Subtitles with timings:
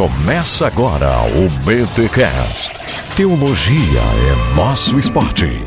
[0.00, 2.72] Começa agora o BTCast.
[3.14, 5.62] Teologia é nosso esporte.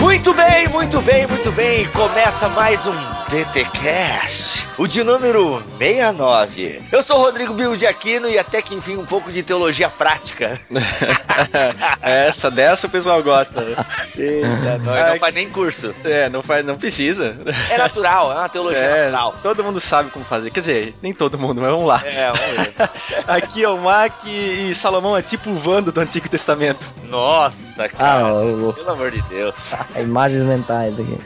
[0.00, 1.86] Muito bem, muito bem, muito bem.
[1.88, 2.94] Começa mais um
[3.28, 6.82] BTcast, o de número 69.
[6.92, 10.60] Eu sou o Rodrigo Bilde Aquino e até que enfim um pouco de teologia prática.
[12.02, 13.60] Essa dessa o pessoal gosta.
[13.62, 13.76] né?
[14.16, 15.94] Eita, não, não faz nem curso.
[16.04, 17.36] É, não faz, não precisa.
[17.70, 19.34] É natural, é uma teologia É, natural.
[19.42, 20.50] todo mundo sabe como fazer.
[20.50, 22.02] Quer dizer, nem todo mundo, mas vamos lá.
[22.04, 22.74] É, vamos ver.
[23.26, 26.86] Aqui é o Mac e Salomão é tipo o Vando do Antigo Testamento.
[27.08, 28.34] Nossa, Ah, cara.
[28.34, 29.54] o- Pelo amor de Deus.
[29.96, 31.16] imagens mentais aqui.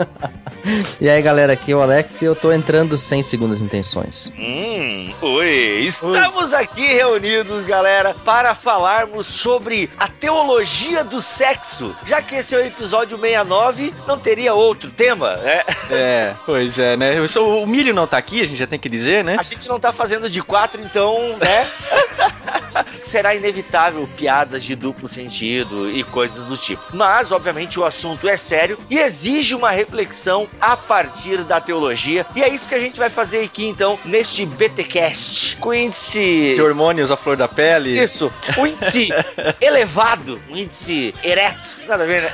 [1.00, 4.30] e aí, galera, aqui é o Alex e eu tô entrando sem segundas intenções.
[4.38, 11.94] Hum, oi, estamos aqui reunidos, galera, para falarmos sobre a teologia do sexo.
[12.06, 15.64] Já que esse é o episódio 69, não teria outro tema, né?
[15.90, 17.16] É, pois é, né?
[17.20, 19.36] O Milho não tá aqui, a gente já tem que dizer, né?
[19.38, 21.68] A gente não tá fazendo de quatro, então, né?
[23.10, 26.80] Será inevitável piadas de duplo sentido e coisas do tipo.
[26.92, 32.24] Mas, obviamente, o assunto é sério e exige uma reflexão a partir da teologia.
[32.36, 35.56] E é isso que a gente vai fazer aqui, então, neste BTcast.
[35.56, 36.52] Com índice.
[36.54, 37.90] De hormônios à flor da pele.
[37.90, 39.08] Isso, o índice
[39.60, 41.58] elevado, o índice ereto.
[41.88, 42.32] Nada a ver, né?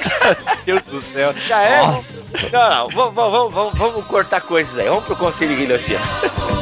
[0.66, 1.32] Deus do céu.
[1.48, 1.80] Já é?
[1.80, 2.02] Não,
[2.52, 4.88] não, vamos, vamos, vamos, vamos cortar coisas aí.
[4.88, 6.00] Vamos pro conselho guilhotina.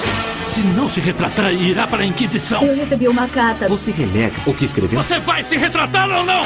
[0.55, 2.63] Se não se retratar, irá para a Inquisição.
[2.63, 3.67] Eu recebi uma carta.
[3.67, 5.03] Você renega o que escreveu?
[5.03, 6.43] Você vai se retratar ou não?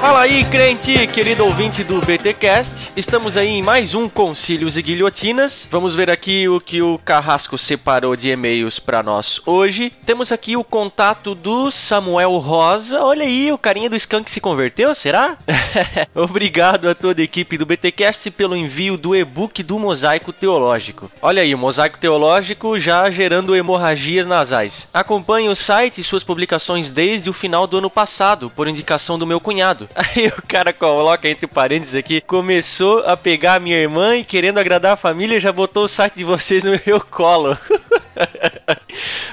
[0.00, 2.92] Fala aí, crente, querido ouvinte do BTcast.
[2.96, 5.66] Estamos aí em mais um Concílios e Guilhotinas.
[5.68, 9.92] Vamos ver aqui o que o Carrasco separou de e-mails para nós hoje.
[10.06, 13.02] Temos aqui o contato do Samuel Rosa.
[13.02, 15.36] Olha aí, o carinha do Skank se converteu, será?
[16.14, 21.10] Obrigado a toda a equipe do BTcast pelo envio do e-book do Mosaico Teológico.
[21.20, 24.86] Olha aí, o Mosaico Teológico já gerando hemorragias nasais.
[24.94, 29.26] Acompanhe o site e suas publicações desde o final do ano passado, por indicação do
[29.26, 29.87] meu cunhado.
[29.94, 34.58] Aí o cara coloca entre parênteses aqui, começou a pegar a minha irmã e querendo
[34.58, 37.58] agradar a família, já botou o site de vocês no meu colo.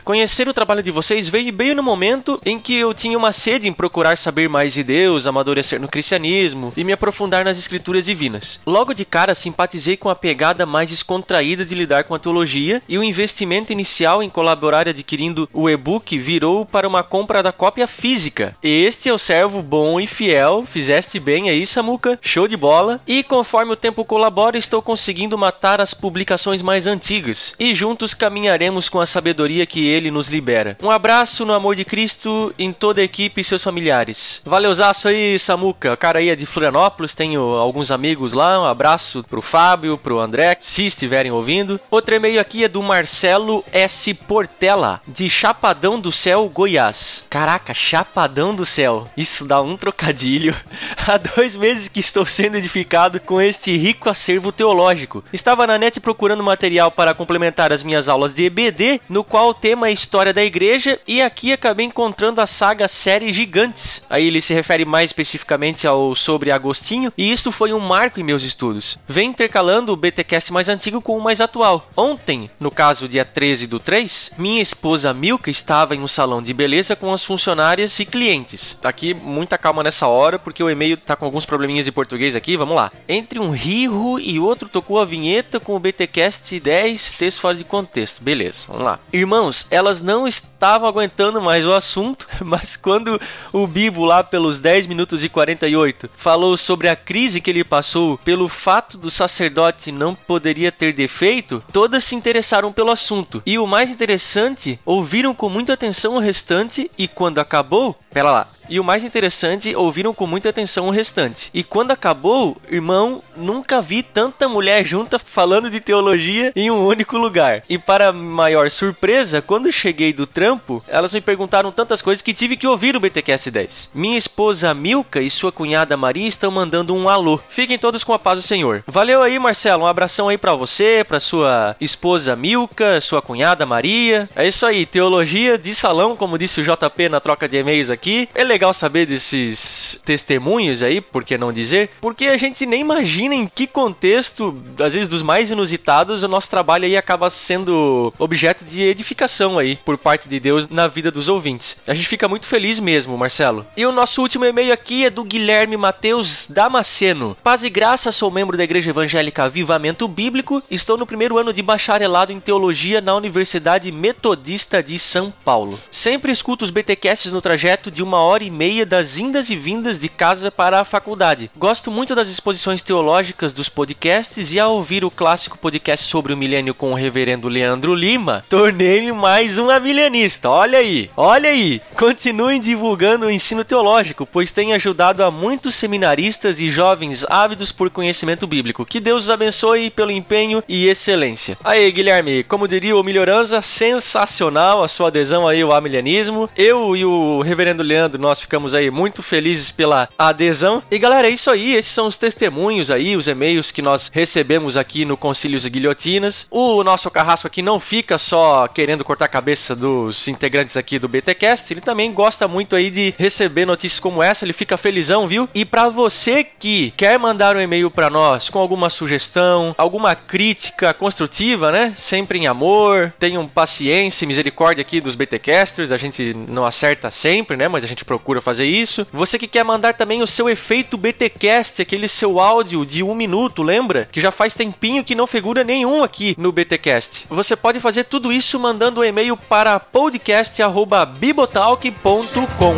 [0.05, 3.67] Conhecer o trabalho de vocês veio bem no momento em que eu tinha uma sede
[3.67, 8.59] em procurar saber mais de Deus, amadurecer no cristianismo e me aprofundar nas escrituras divinas.
[8.67, 12.99] Logo de cara simpatizei com a pegada mais descontraída de lidar com a teologia e
[12.99, 18.55] o investimento inicial em colaborar adquirindo o e-book virou para uma compra da cópia física.
[18.61, 23.01] Este é o servo bom e fiel, fizeste bem aí, Samuca, show de bola.
[23.07, 28.87] E conforme o tempo colabora, estou conseguindo matar as publicações mais antigas e juntos caminharemos
[28.87, 30.77] com a sabedoria que ele nos libera.
[30.81, 34.41] Um abraço no amor de Cristo em toda a equipe e seus familiares.
[34.45, 35.95] Valeuzaço aí, Samuca.
[35.97, 38.61] Cara aí é de Florianópolis, tenho alguns amigos lá.
[38.61, 41.79] Um abraço pro Fábio, pro André, se estiverem ouvindo.
[41.89, 44.13] Outro e-mail aqui é do Marcelo S.
[44.13, 47.25] Portela, de Chapadão do Céu, Goiás.
[47.29, 49.07] Caraca, Chapadão do Céu.
[49.15, 50.55] Isso dá um trocadilho.
[51.07, 55.23] Há dois meses que estou sendo edificado com este rico acervo teológico.
[55.31, 59.53] Estava na net procurando material para complementar as minhas aulas de EBD, no qual o
[59.53, 64.03] tema é história da igreja, e aqui acabei encontrando a saga série Gigantes.
[64.09, 68.23] Aí ele se refere mais especificamente ao sobre Agostinho, e isto foi um marco em
[68.23, 68.97] meus estudos.
[69.07, 71.87] Vem intercalando o BTcast mais antigo com o mais atual.
[71.95, 76.53] Ontem, no caso dia 13 do 3, minha esposa Milka estava em um salão de
[76.53, 78.77] beleza com as funcionárias e clientes.
[78.81, 82.35] Tá aqui muita calma nessa hora, porque o e-mail tá com alguns probleminhas de português
[82.35, 82.91] aqui, vamos lá.
[83.07, 87.63] Entre um rirro e outro tocou a vinheta com o BTcast 10, texto fora de
[87.63, 88.23] contexto.
[88.23, 88.99] Beleza, vamos lá.
[89.11, 93.19] Irmãos, elas não estavam aguentando mais o assunto, mas quando
[93.51, 98.17] o Bibo lá pelos 10 minutos e 48 falou sobre a crise que ele passou
[98.19, 103.43] pelo fato do sacerdote não poderia ter defeito, todas se interessaram pelo assunto.
[103.45, 108.47] E o mais interessante, ouviram com muita atenção o restante e quando acabou, pera lá,
[108.69, 111.49] E o mais interessante, ouviram com muita atenção o restante.
[111.53, 117.17] E quando acabou, irmão, nunca vi tanta mulher junta falando de teologia em um único
[117.17, 117.63] lugar.
[117.69, 122.57] E para maior surpresa, quando cheguei do trampo, elas me perguntaram tantas coisas que tive
[122.57, 123.89] que ouvir o BTQS 10.
[123.93, 127.39] Minha esposa Milka e sua cunhada Maria estão mandando um alô.
[127.49, 128.83] Fiquem todos com a paz do Senhor.
[128.87, 129.83] Valeu aí, Marcelo.
[129.83, 134.29] Um abração aí para você, para sua esposa Milka, sua cunhada Maria.
[134.35, 138.27] É isso aí, teologia de salão, como disse o JP na troca de e-mails aqui.
[138.55, 141.89] Legal saber desses testemunhos aí, por que não dizer?
[141.99, 146.49] Porque a gente nem imagina em que contexto, às vezes dos mais inusitados, o nosso
[146.49, 151.27] trabalho aí acaba sendo objeto de edificação aí por parte de Deus na vida dos
[151.27, 151.81] ouvintes.
[151.85, 153.65] A gente fica muito feliz mesmo, Marcelo.
[153.75, 157.35] E o nosso último e-mail aqui é do Guilherme Mateus Damasceno.
[157.43, 160.63] Paz e graça, sou membro da Igreja Evangélica Avivamento Bíblico.
[160.71, 165.77] Estou no primeiro ano de bacharelado em teologia na Universidade Metodista de São Paulo.
[165.91, 169.99] Sempre escuto os BTcasts no trajeto de uma hora e meia das indas e vindas
[169.99, 171.51] de casa para a faculdade.
[171.57, 176.37] Gosto muito das exposições teológicas dos podcasts e ao ouvir o clássico podcast sobre o
[176.37, 180.49] milênio com o reverendo Leandro Lima, tornei-me mais um amilianista.
[180.49, 181.81] Olha aí, olha aí.
[181.97, 187.89] Continuem divulgando o ensino teológico, pois tem ajudado a muitos seminaristas e jovens ávidos por
[187.89, 188.85] conhecimento bíblico.
[188.85, 191.57] Que Deus os abençoe pelo empenho e excelência.
[191.63, 196.49] Aí, Guilherme, como diria o Melhorança, sensacional a sua adesão aí ao amilianismo.
[196.55, 200.83] Eu e o reverendo Leandro, nós ficamos aí muito felizes pela adesão.
[200.89, 201.75] E galera, é isso aí.
[201.75, 206.47] Esses são os testemunhos aí, os e-mails que nós recebemos aqui no Concílios e Guilhotinas.
[206.49, 211.07] O nosso carrasco aqui não fica só querendo cortar a cabeça dos integrantes aqui do
[211.07, 215.47] BTcast, ele também gosta muito aí de receber notícias como essa, ele fica felizão, viu?
[215.53, 220.93] E para você que quer mandar um e-mail para nós com alguma sugestão, alguma crítica
[220.93, 221.93] construtiva, né?
[221.97, 227.55] Sempre em amor, tenham paciência e misericórdia aqui dos BTcasters, a gente não acerta sempre,
[227.55, 227.67] né?
[227.67, 229.05] Mas a gente procura fazer isso.
[229.11, 233.63] Você que quer mandar também o seu efeito BTcast, aquele seu áudio de um minuto,
[233.63, 234.07] lembra?
[234.11, 237.25] Que já faz tempinho que não figura nenhum aqui no BTcast.
[237.29, 242.75] Você pode fazer tudo isso mandando um e-mail para podcast@bibotalk.com.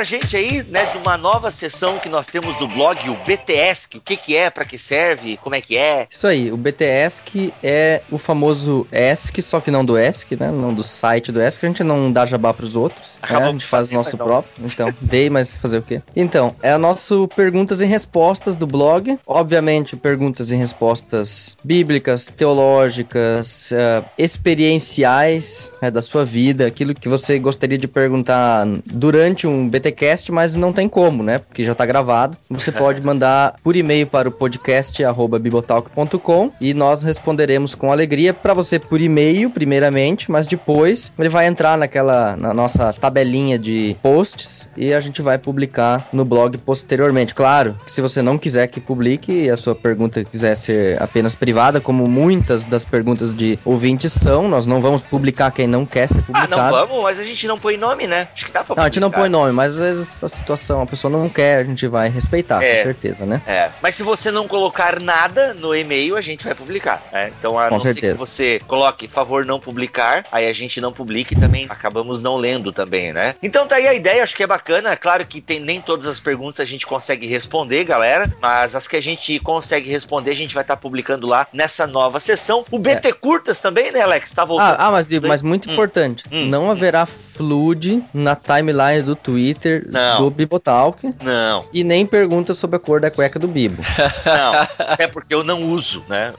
[0.00, 3.86] pra gente aí, né, de uma nova sessão que nós temos do blog, o BTS,
[3.94, 6.06] o que que é, para que serve, como é que é?
[6.10, 10.50] Isso aí, o BTS que é o famoso ESC, só que não do ESC, né,
[10.50, 13.66] não do site do ESC, a gente não dá jabá pros outros, né, a gente
[13.66, 14.66] faz o nosso próprio, não.
[14.66, 16.00] então, dei, mas fazer o quê?
[16.16, 23.70] Então, é o nosso perguntas e respostas do blog, obviamente perguntas e respostas bíblicas, teológicas,
[23.70, 29.89] uh, experienciais né, da sua vida, aquilo que você gostaria de perguntar durante um BTS
[29.90, 31.38] BTcast, mas não tem como, né?
[31.38, 32.36] Porque já tá gravado.
[32.48, 35.02] Você pode mandar por e-mail para o podcast
[35.40, 41.46] bibotalk.com e nós responderemos com alegria para você por e-mail, primeiramente, mas depois ele vai
[41.46, 47.34] entrar naquela na nossa tabelinha de posts e a gente vai publicar no blog posteriormente.
[47.34, 51.34] Claro que se você não quiser que publique e a sua pergunta quiser ser apenas
[51.34, 56.08] privada, como muitas das perguntas de ouvintes são, nós não vamos publicar quem não quer
[56.08, 56.54] ser publicado.
[56.54, 58.28] Ah, não vamos, mas a gente não põe nome, né?
[58.34, 58.82] Acho que dá pra publicar.
[58.82, 61.64] Não, a gente não põe nome, mas vezes a situação, a pessoa não quer, a
[61.64, 63.42] gente vai respeitar, é, com certeza, né?
[63.46, 63.70] É.
[63.82, 67.02] Mas se você não colocar nada no e-mail, a gente vai publicar.
[67.12, 67.32] Né?
[67.38, 68.12] Então, a com não certeza.
[68.12, 72.22] ser que você coloque favor não publicar, aí a gente não publica e também acabamos
[72.22, 73.34] não lendo também, né?
[73.42, 74.96] Então tá aí a ideia, acho que é bacana.
[74.96, 78.96] Claro que tem nem todas as perguntas a gente consegue responder, galera, mas as que
[78.96, 82.64] a gente consegue responder, a gente vai estar tá publicando lá nessa nova sessão.
[82.70, 83.12] O BT é.
[83.12, 84.30] Curtas também, né, Alex?
[84.30, 84.76] Tá voltando.
[84.78, 85.72] Ah, ah mas, mas muito hum.
[85.72, 86.24] importante.
[86.30, 86.46] Hum.
[86.46, 87.06] Não haverá
[87.40, 90.18] flood na timeline do Twitter não.
[90.18, 91.14] do Bibotalk.
[91.22, 91.64] Não.
[91.72, 93.82] E nem pergunta sobre a cor da cueca do Bibo.
[94.26, 94.94] Não.
[94.98, 96.34] É porque eu não uso, né?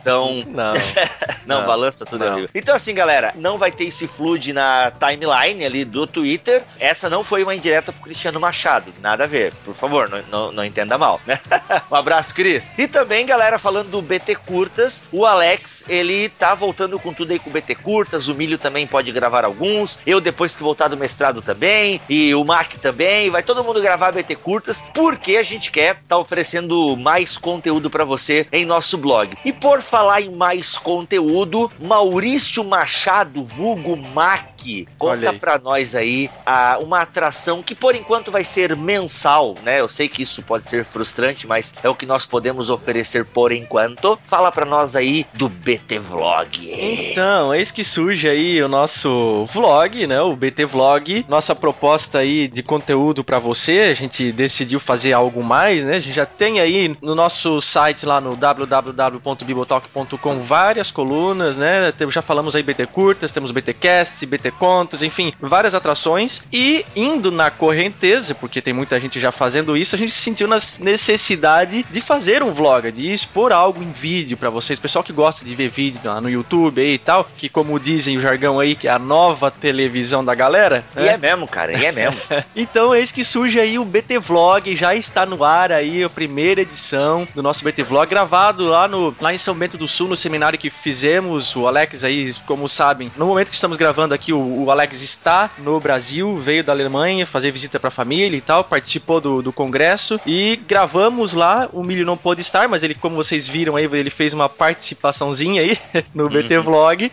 [0.00, 0.42] Então.
[0.46, 0.74] Não.
[1.44, 2.46] não, não, balança tudo não.
[2.54, 6.62] Então, assim, galera, não vai ter esse flood na timeline ali do Twitter.
[6.78, 8.92] Essa não foi uma indireta pro Cristiano Machado.
[9.00, 9.52] Nada a ver.
[9.64, 11.38] Por favor, não, não, não entenda mal, né?
[11.90, 12.70] um abraço, Cris.
[12.78, 17.38] E também, galera, falando do BT Curtas, o Alex, ele tá voltando com tudo aí
[17.38, 18.28] com o BT Curtas.
[18.28, 19.98] O Milho também pode gravar alguns.
[20.06, 22.00] Eu, depois que voltar do mestrado também.
[22.08, 23.30] E o Mac também.
[23.30, 28.04] Vai todo mundo gravar BT Curtas, porque a gente quer tá oferecendo mais conteúdo para
[28.04, 29.36] você em nosso blog.
[29.44, 34.54] E por falar em mais conteúdo, Maurício Machado, vulgo Mac,
[34.98, 39.80] conta pra nós aí a, uma atração que por enquanto vai ser mensal, né?
[39.80, 43.52] Eu sei que isso pode ser frustrante, mas é o que nós podemos oferecer por
[43.52, 44.18] enquanto.
[44.24, 46.70] Fala pra nós aí do BT Vlog.
[47.10, 50.20] Então, eis que surge aí o nosso vlog, né?
[50.24, 51.26] O BT Vlog.
[51.28, 55.96] Nossa proposta aí de conteúdo para você, a gente decidiu fazer algo mais, né?
[55.96, 61.92] A gente já tem aí no nosso site lá no www.bibotalk.com várias colunas, né?
[62.10, 66.44] Já falamos aí BT curtas, temos BT cast, BT contos, enfim, várias atrações.
[66.52, 70.58] E indo na correnteza, porque tem muita gente já fazendo isso, a gente sentiu na
[70.80, 74.78] necessidade de fazer um vlog, de expor algo em vídeo para vocês.
[74.78, 78.60] Pessoal que gosta de ver vídeo no YouTube e tal, que como dizem o jargão
[78.60, 80.84] aí, que é a nova televisão da galera.
[80.94, 81.08] E né?
[81.08, 82.20] é mesmo, cara, e é mesmo.
[82.54, 86.60] então eis que surge aí o BT Vlog, já está no ar aí a primeira
[86.60, 90.16] edição do nosso BT Vlog, gravado lá, no, lá em São Bento do Sul, no
[90.16, 91.56] seminário que fizemos.
[91.56, 95.50] O Alex aí, como sabem, no momento que estamos gravando aqui, o o, Alex está
[95.58, 99.52] no Brasil, veio da Alemanha fazer visita para a família e tal, participou do, do
[99.52, 101.68] congresso e gravamos lá.
[101.72, 105.62] O Milho não pôde estar, mas ele, como vocês viram aí, ele fez uma participaçãozinha
[105.62, 105.78] aí
[106.14, 106.64] no BT uhum.
[106.64, 107.12] Vlog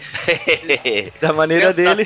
[1.22, 2.06] da maneira dele.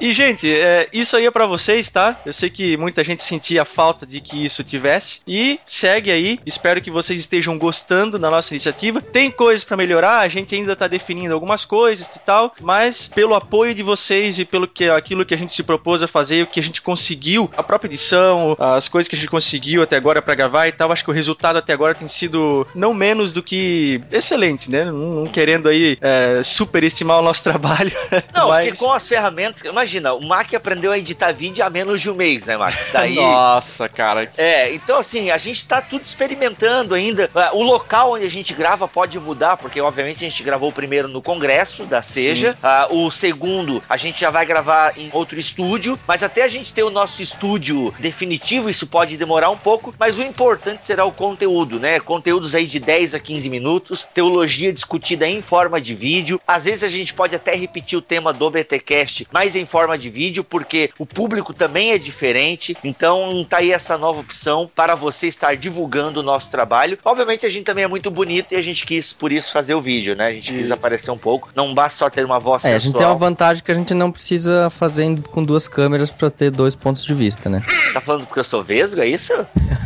[0.00, 2.16] E gente, é, isso aí é para vocês, tá?
[2.24, 6.38] Eu sei que muita gente sentia falta de que isso tivesse e segue aí.
[6.44, 9.00] Espero que vocês estejam gostando da nossa iniciativa.
[9.00, 13.34] Tem coisas para melhorar, a gente ainda tá definindo algumas coisas e tal, mas pelo
[13.34, 16.42] apoio de vocês vocês e pelo que aquilo que a gente se propôs a fazer,
[16.42, 19.96] o que a gente conseguiu, a própria edição, as coisas que a gente conseguiu até
[19.96, 23.32] agora para gravar e tal, acho que o resultado até agora tem sido não menos
[23.32, 24.84] do que excelente, né?
[24.84, 27.92] Não, não querendo aí é, superestimar o nosso trabalho.
[28.34, 28.68] Não, mas...
[28.68, 32.14] porque com as ferramentas, imagina, o Mac aprendeu a editar vídeo há menos de um
[32.14, 32.74] mês, né, Mac?
[32.92, 33.14] Daí...
[33.16, 34.30] Nossa, cara.
[34.36, 37.30] É, então assim, a gente tá tudo experimentando ainda.
[37.34, 41.08] É, o local onde a gente grava pode mudar, porque obviamente a gente gravou primeiro
[41.08, 45.98] no congresso da Seja, uh, o segundo a gente já vai gravar em outro estúdio,
[46.06, 50.18] mas até a gente ter o nosso estúdio definitivo, isso pode demorar um pouco, mas
[50.18, 51.98] o importante será o conteúdo, né?
[52.00, 56.40] Conteúdos aí de 10 a 15 minutos, teologia discutida em forma de vídeo.
[56.46, 60.10] Às vezes a gente pode até repetir o tema do BTcast, mas em forma de
[60.10, 62.76] vídeo, porque o público também é diferente.
[62.84, 66.98] Então tá aí essa nova opção para você estar divulgando o nosso trabalho.
[67.04, 69.80] Obviamente a gente também é muito bonito e a gente quis por isso fazer o
[69.80, 70.26] vídeo, né?
[70.26, 70.62] A gente isso.
[70.62, 71.50] quis aparecer um pouco.
[71.54, 72.76] Não basta só ter uma voz é, sensual.
[72.76, 76.30] A gente tem uma vantagem que a gente não precisa fazer com duas câmeras para
[76.30, 77.62] ter dois pontos de vista, né?
[77.92, 79.32] Tá falando porque eu sou vesgo, é isso?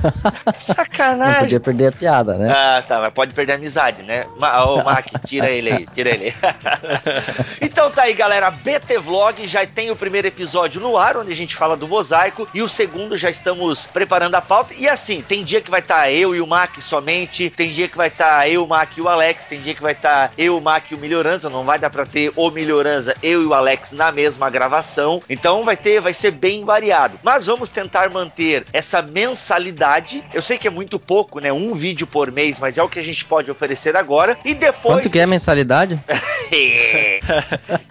[0.61, 1.35] Sacanagem.
[1.35, 2.53] Não podia perder a piada, né?
[2.55, 4.27] Ah, tá, mas pode perder a amizade, né?
[4.67, 6.35] Ô, Mac, tira ele aí, tira ele aí.
[7.61, 11.37] então tá aí, galera, BT Vlog já tem o primeiro episódio no ar, onde a
[11.37, 14.75] gente fala do mosaico, e o segundo já estamos preparando a pauta.
[14.75, 17.89] E assim, tem dia que vai estar tá eu e o Mac somente, tem dia
[17.89, 20.29] que vai estar tá eu, o Mac e o Alex, tem dia que vai estar
[20.29, 23.43] tá eu, o Mac e o Melhorança, não vai dar pra ter o Melhorança, eu
[23.43, 25.23] e o Alex na mesma gravação.
[25.29, 27.19] Então vai ter, vai ser bem variado.
[27.23, 30.25] Mas vamos tentar manter essa mensalidade.
[30.33, 31.53] Eu sei que é muito pouco, né?
[31.53, 34.39] Um vídeo por mês, mas é o que a gente pode oferecer agora.
[34.45, 34.97] E depois.
[34.97, 35.99] Quanto que é a mensalidade?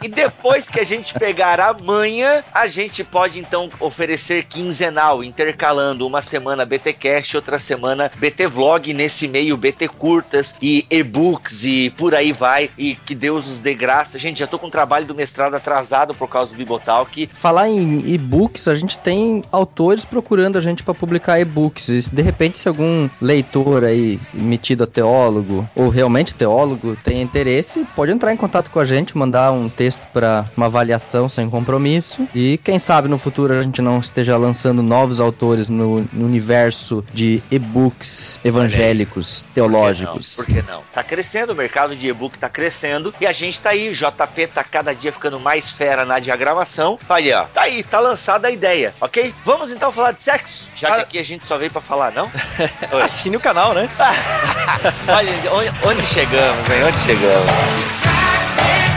[0.01, 6.05] e depois que a gente pegar a manha, a gente pode então oferecer quinzenal, intercalando
[6.05, 11.89] uma semana BT Cast, outra semana BT Vlog, nesse meio BT curtas e e-books e
[11.91, 12.69] por aí vai.
[12.77, 14.19] E que Deus nos dê graça.
[14.19, 17.29] Gente, já tô com o trabalho do mestrado atrasado por causa do Bibotalk.
[17.33, 21.89] Falar em e-books, a gente tem autores procurando a gente para publicar e-books e-books.
[21.89, 27.85] E de repente, se algum leitor aí, metido a teólogo, ou realmente teólogo, tem interesse,
[27.95, 32.27] pode entrar em contato com a gente, mandar um texto para uma avaliação sem compromisso.
[32.35, 37.03] E quem sabe no futuro a gente não esteja lançando novos autores no, no universo
[37.13, 40.35] de e-books evangélicos, teológicos.
[40.35, 40.59] Por que, não?
[40.59, 40.83] Por que não?
[40.93, 43.93] Tá crescendo, o mercado de e-book tá crescendo e a gente tá aí.
[43.93, 46.99] JP tá cada dia ficando mais fera na diagramação.
[47.07, 49.33] Aí, ó, tá aí, tá lançada a ideia, ok?
[49.45, 50.65] Vamos então falar de sexo?
[50.75, 52.29] Já que aqui a gente só veio pra falar, não?
[53.01, 53.89] Assine o canal, né?
[55.07, 56.83] Olha, onde, onde chegamos, hein?
[56.83, 58.94] Onde chegamos?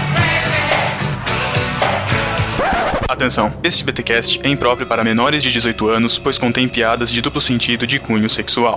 [3.09, 7.41] Atenção, este BTcast é impróprio para menores de 18 anos, pois contém piadas de duplo
[7.41, 8.75] sentido de cunho sexual.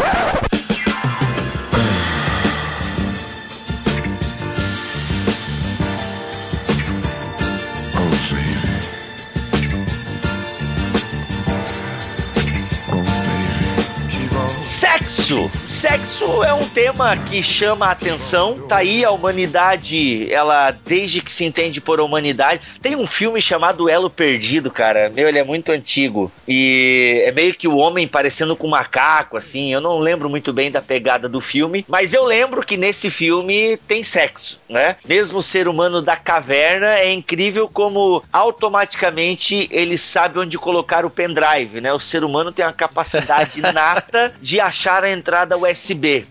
[14.57, 15.70] Sexo!
[15.81, 18.67] Sexo é um tema que chama a atenção.
[18.67, 22.61] Tá aí a humanidade, ela desde que se entende por humanidade.
[22.79, 25.09] Tem um filme chamado Elo Perdido, cara.
[25.09, 26.31] Meu, ele é muito antigo.
[26.47, 29.73] E é meio que o homem parecendo com um macaco, assim.
[29.73, 33.75] Eu não lembro muito bem da pegada do filme, mas eu lembro que nesse filme
[33.87, 34.97] tem sexo, né?
[35.03, 41.09] Mesmo o ser humano da caverna é incrível como automaticamente ele sabe onde colocar o
[41.09, 41.91] pendrive, né?
[41.91, 45.70] O ser humano tem uma capacidade inata de achar a entrada USB.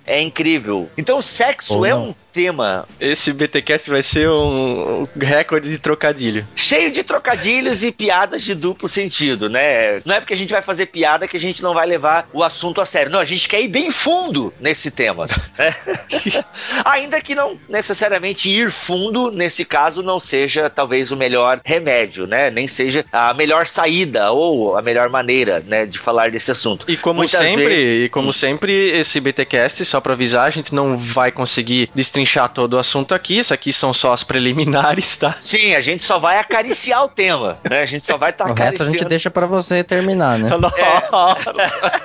[0.07, 0.89] É incrível.
[0.97, 2.11] Então, sexo Ou é não.
[2.11, 6.47] um tema Esse BTcast vai ser um, um recorde de trocadilho.
[6.55, 10.01] cheio de trocadilhos e piadas de duplo sentido, né?
[10.05, 12.43] Não é porque a gente vai fazer piada que a gente não vai levar o
[12.43, 13.11] assunto a sério.
[13.13, 15.27] Não, a gente quer ir bem fundo nesse tema.
[15.59, 15.75] né?
[16.85, 22.51] Ainda que não necessariamente ir fundo, nesse caso, não seja talvez o melhor remédio, né?
[22.51, 26.85] Nem seja a melhor saída ou a melhor maneira, né, de falar desse assunto.
[26.91, 30.75] E como Muitas sempre, vezes- e como sempre, esse BTcast, só pra avisar, a gente
[30.75, 33.39] não vai conseguir destrinchar todo o assunto aqui.
[33.39, 35.37] Isso aqui são só as preliminares, tá?
[35.41, 37.81] Sim, a gente só vai acariciar o tema, né?
[37.81, 40.51] A gente só vai estar o resto a gente deixa pra você terminar, né?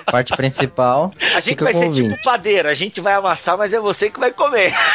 [0.07, 2.09] A parte principal A gente fica vai ser ouvinte.
[2.09, 4.73] tipo padeira, a gente vai amassar, mas é você que vai comer.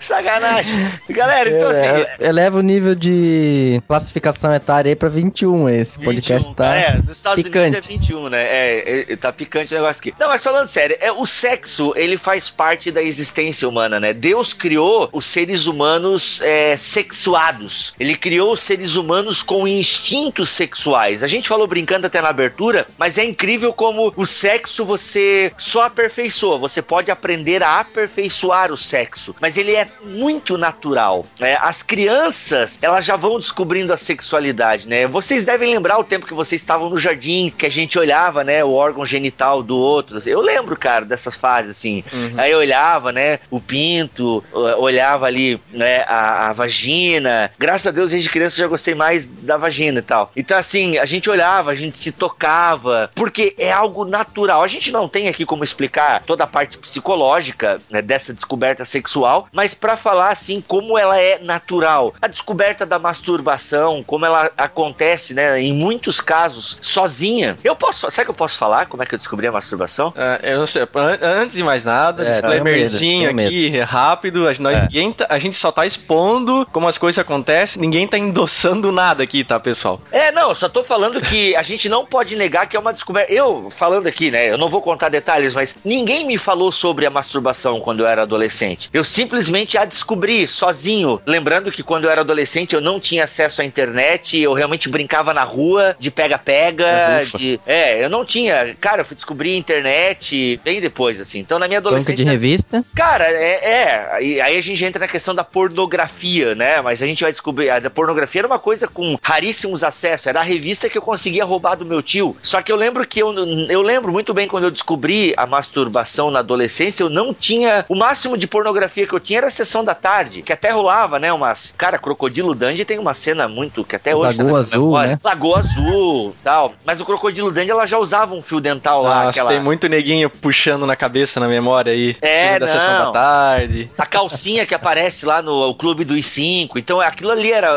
[0.00, 0.72] Sacanagem.
[1.08, 2.24] Galera, então assim.
[2.24, 7.16] Eleva o nível de classificação etária aí pra 21 esse podcast 21, tá é, nos
[7.16, 7.88] Estados picante.
[7.88, 8.42] Unidos é 21, né?
[8.42, 10.14] É, é, tá picante o negócio aqui.
[10.18, 14.12] Não, mas falando sério, é, o sexo, ele faz parte da existência humana, né?
[14.12, 17.94] Deus criou os seres humanos é, sexuados.
[17.98, 21.22] Ele criou os seres humanos com instintos sexuais.
[21.22, 25.84] A gente falou brincando até na abertura, mas é incrível como o sexo você só
[25.84, 26.58] aperfeiçoa.
[26.58, 31.24] Você pode aprender a aperfeiçoar o sexo, mas ele é muito natural.
[31.38, 31.56] né?
[31.60, 35.06] As crianças, elas já vão descobrindo a sexualidade, né?
[35.06, 38.64] Vocês devem lembrar o tempo que vocês estavam no jardim, que a gente olhava, né,
[38.64, 40.18] o órgão genital do outro.
[40.26, 42.02] Eu lembro, cara, dessas fases, assim.
[42.36, 47.50] Aí eu olhava, né, o pinto, olhava ali, né, a, a vagina.
[47.58, 50.30] Graças a Deus, desde criança eu já gostei mais da vagina e tal.
[50.36, 54.62] Então, assim, a gente olhava, a gente se tocava, porque é algo natural.
[54.62, 59.48] A gente não tem aqui como explicar toda a parte psicológica né, dessa descoberta sexual,
[59.52, 62.14] mas pra falar, assim, como ela é natural.
[62.20, 67.56] A descoberta da masturbação, como ela acontece, né, em muitos casos, sozinha.
[67.62, 70.12] Eu posso, sabe que eu posso falar como é que eu descobri a masturbação?
[70.16, 74.48] Ah, eu não sei, an- antes de mais nada, É, disclaimerzinho medo, aqui, rápido.
[74.48, 74.80] A, nós, É.
[74.82, 79.22] ninguém tá- a gente só tá expondo como as coisas acontecem, ninguém tá endossando nada
[79.22, 80.00] aqui, tá, pessoal?
[80.10, 82.92] É, não, eu só tô falando que a gente não pode negar que é uma
[82.92, 83.32] descoberta.
[83.32, 87.10] Eu, falando aqui, né, eu não vou contar detalhes, mas ninguém me falou sobre a
[87.10, 88.88] masturbação quando eu era adolescente.
[88.92, 91.20] Eu simplesmente a descobri sozinho.
[91.24, 95.32] Lembrando que quando eu era adolescente eu não tinha acesso à internet, eu realmente brincava
[95.32, 97.58] na rua, de pega-pega, de.
[97.66, 98.76] É, eu não tinha.
[98.80, 101.38] Cara, eu fui descobrir a internet bem depois, assim.
[101.38, 102.30] Então na minha Banca de adolescência.
[102.30, 102.84] revista.
[102.94, 104.08] Cara, é, é.
[104.12, 106.80] Aí, a gente entra na questão da pornografia, né?
[106.80, 107.70] Mas a gente vai descobrir.
[107.70, 110.26] A pornografia era uma coisa com raríssimos acessos.
[110.26, 112.36] Era a revista que eu conseguia roubar do meu tio.
[112.42, 113.32] Só que eu lembro que eu,
[113.68, 117.84] eu lembro muito bem quando eu descobri a masturbação na adolescência, eu não tinha.
[117.88, 121.32] O máximo de pornografia que eu tinha era sessão da tarde, que até rolava, né?
[121.32, 121.74] Umas.
[121.76, 123.84] Cara, Crocodilo Dandy tem uma cena muito.
[123.84, 124.36] que até hoje.
[124.36, 125.10] tá Lagoa minha Azul, memória.
[125.12, 125.18] né?
[125.22, 126.74] Lagoa Azul tal.
[126.84, 129.16] Mas o Crocodilo Dandy ela já usava um fio dental lá.
[129.24, 129.50] Nossa, aquela...
[129.50, 132.16] tem muito neguinho puxando na cabeça, na memória aí.
[132.20, 133.90] É, da sessão da tarde.
[133.96, 136.78] a calcinha que aparece lá no Clube dos Cinco.
[136.78, 137.68] Então aquilo ali era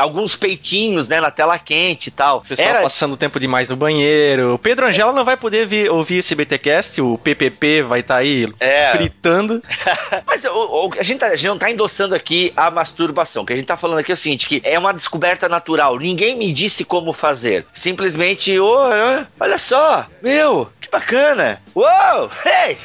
[0.00, 2.38] alguns peitinhos, né, na tela quente e tal.
[2.38, 4.54] O pessoal Era, passando tempo demais no banheiro.
[4.54, 8.52] O Pedro Angela não vai poder ver- ouvir esse BTcast, o PPP vai estar aí
[8.60, 8.90] É.
[8.92, 9.60] fritando.
[10.26, 13.42] mas o- o- a gente tá, a gente não tá endossando aqui a masturbação.
[13.42, 15.98] O que a gente tá falando aqui é o seguinte: que é uma descoberta natural.
[15.98, 17.66] Ninguém me disse como fazer.
[17.72, 18.88] Simplesmente, oh,
[19.40, 21.60] olha só, meu, bacana!
[21.74, 22.30] Uou!
[22.44, 22.78] Hey!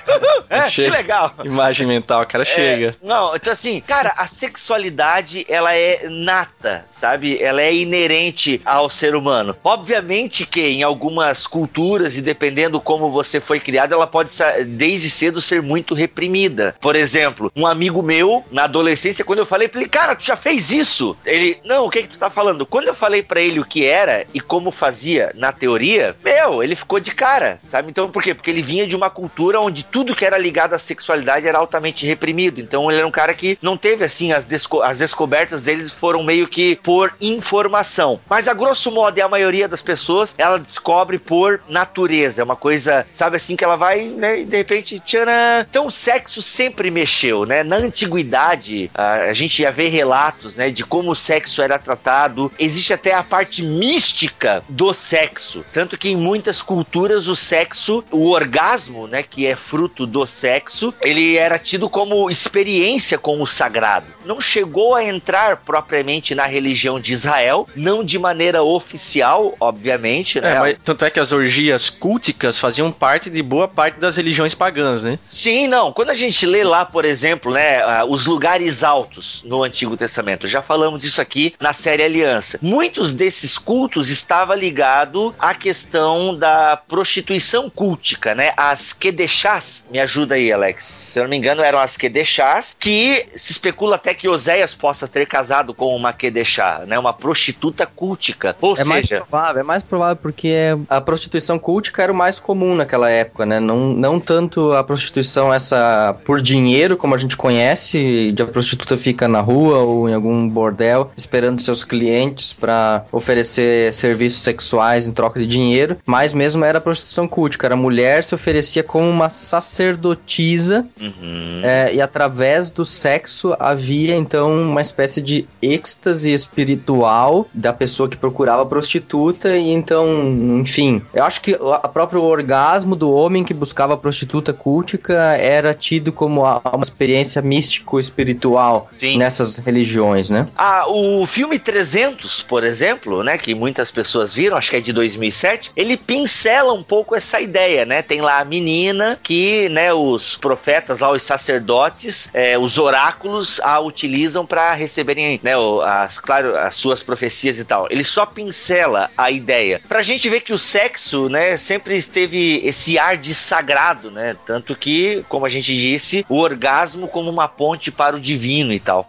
[0.50, 1.34] é, que legal!
[1.46, 2.96] Imagem mental, cara, é, chega.
[3.02, 7.42] Não, então assim, cara, a sexualidade, ela é nata, sabe?
[7.42, 9.56] Ela é inerente ao ser humano.
[9.64, 14.32] Obviamente que em algumas culturas, e dependendo como você foi criado, ela pode
[14.68, 16.76] desde cedo ser muito reprimida.
[16.82, 20.36] Por exemplo, um amigo meu, na adolescência, quando eu falei pra ele, cara, tu já
[20.36, 21.16] fez isso?
[21.26, 22.66] Ele, não, o que é que tu tá falando?
[22.66, 26.76] Quando eu falei para ele o que era e como fazia na teoria, meu, ele
[26.76, 27.90] ficou de cara, sabe?
[27.90, 28.34] Então, por quê?
[28.34, 32.06] Porque ele vinha de uma cultura onde tudo que era ligado à sexualidade era altamente
[32.06, 32.60] reprimido.
[32.62, 36.24] Então, ele era um cara que não teve, assim, as, desco as descobertas deles foram
[36.24, 38.20] meio que por informação.
[38.30, 42.42] Mas, a grosso modo, e a maioria das pessoas, ela descobre por natureza.
[42.42, 45.32] É uma coisa, sabe assim, que ela vai, né, e de repente, tcharam!
[45.70, 47.64] Então, o sexo sempre mexeu, né?
[47.64, 52.52] Na antiguidade, a, a gente ia ver relatos, né, de como o sexo era tratado.
[52.58, 55.64] Existe até a parte mística do sexo.
[55.74, 60.26] Tanto que em muitas culturas o sexo sexo, o orgasmo, né, que é fruto do
[60.26, 64.08] sexo, ele era tido como experiência com o sagrado.
[64.26, 70.52] Não chegou a entrar propriamente na religião de Israel, não de maneira oficial, obviamente, né?
[70.52, 74.54] É, mas, tanto é que as orgias culticas faziam parte de boa parte das religiões
[74.54, 75.20] pagãs, né?
[75.26, 75.92] Sim, não.
[75.92, 80.62] Quando a gente lê lá, por exemplo, né, os lugares altos no Antigo Testamento, já
[80.62, 82.60] falamos disso aqui na série Aliança.
[82.62, 88.54] Muitos desses cultos estavam ligados à questão da prostituição cultica, né?
[88.58, 90.84] As Kedeshás, me ajuda aí, Alex.
[90.84, 95.08] Se eu não me engano, eram as Kedeshás, que se especula até que Oséias possa
[95.08, 96.98] ter casado com uma Kedeshá, né?
[96.98, 98.56] Uma prostituta cultica.
[98.62, 98.90] Ou é seja...
[98.90, 100.56] mais provável, é mais provável porque
[100.90, 103.60] a prostituição cultica era o mais comum naquela época, né?
[103.60, 108.98] Não, não tanto a prostituição essa por dinheiro, como a gente conhece, de a prostituta
[108.98, 115.14] fica na rua ou em algum bordel esperando seus clientes para oferecer serviços sexuais em
[115.14, 119.10] troca de dinheiro, mas mesmo era a prostituição cultica era A mulher se oferecia como
[119.10, 121.62] uma sacerdotisa uhum.
[121.64, 128.18] é, e através do sexo havia então uma espécie de êxtase espiritual da pessoa que
[128.18, 133.94] procurava prostituta e então, enfim, eu acho que o próprio orgasmo do homem que buscava
[133.94, 140.48] a prostituta cultica era tido como uma experiência místico-espiritual nessas religiões, né?
[140.58, 144.92] Ah, o filme 300, por exemplo, né, que muitas pessoas viram, acho que é de
[144.92, 148.02] 2007, ele pincela um pouco essa ideia ideia, né?
[148.02, 153.80] Tem lá a menina que, né, os profetas lá, os sacerdotes, é, os oráculos a
[153.80, 155.52] utilizam para receberem, né,
[155.86, 157.88] as, claro, as suas profecias e tal.
[157.90, 159.82] Ele só pincela a ideia.
[159.88, 164.36] Pra gente ver que o sexo, né, sempre esteve esse ar de sagrado, né?
[164.46, 168.80] Tanto que, como a gente disse, o orgasmo como uma ponte para o divino e
[168.80, 169.08] tal.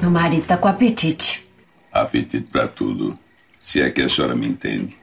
[0.00, 1.44] Meu marido tá com apetite.
[1.92, 3.18] Apetite para tudo.
[3.60, 4.96] Se é que a senhora me entende.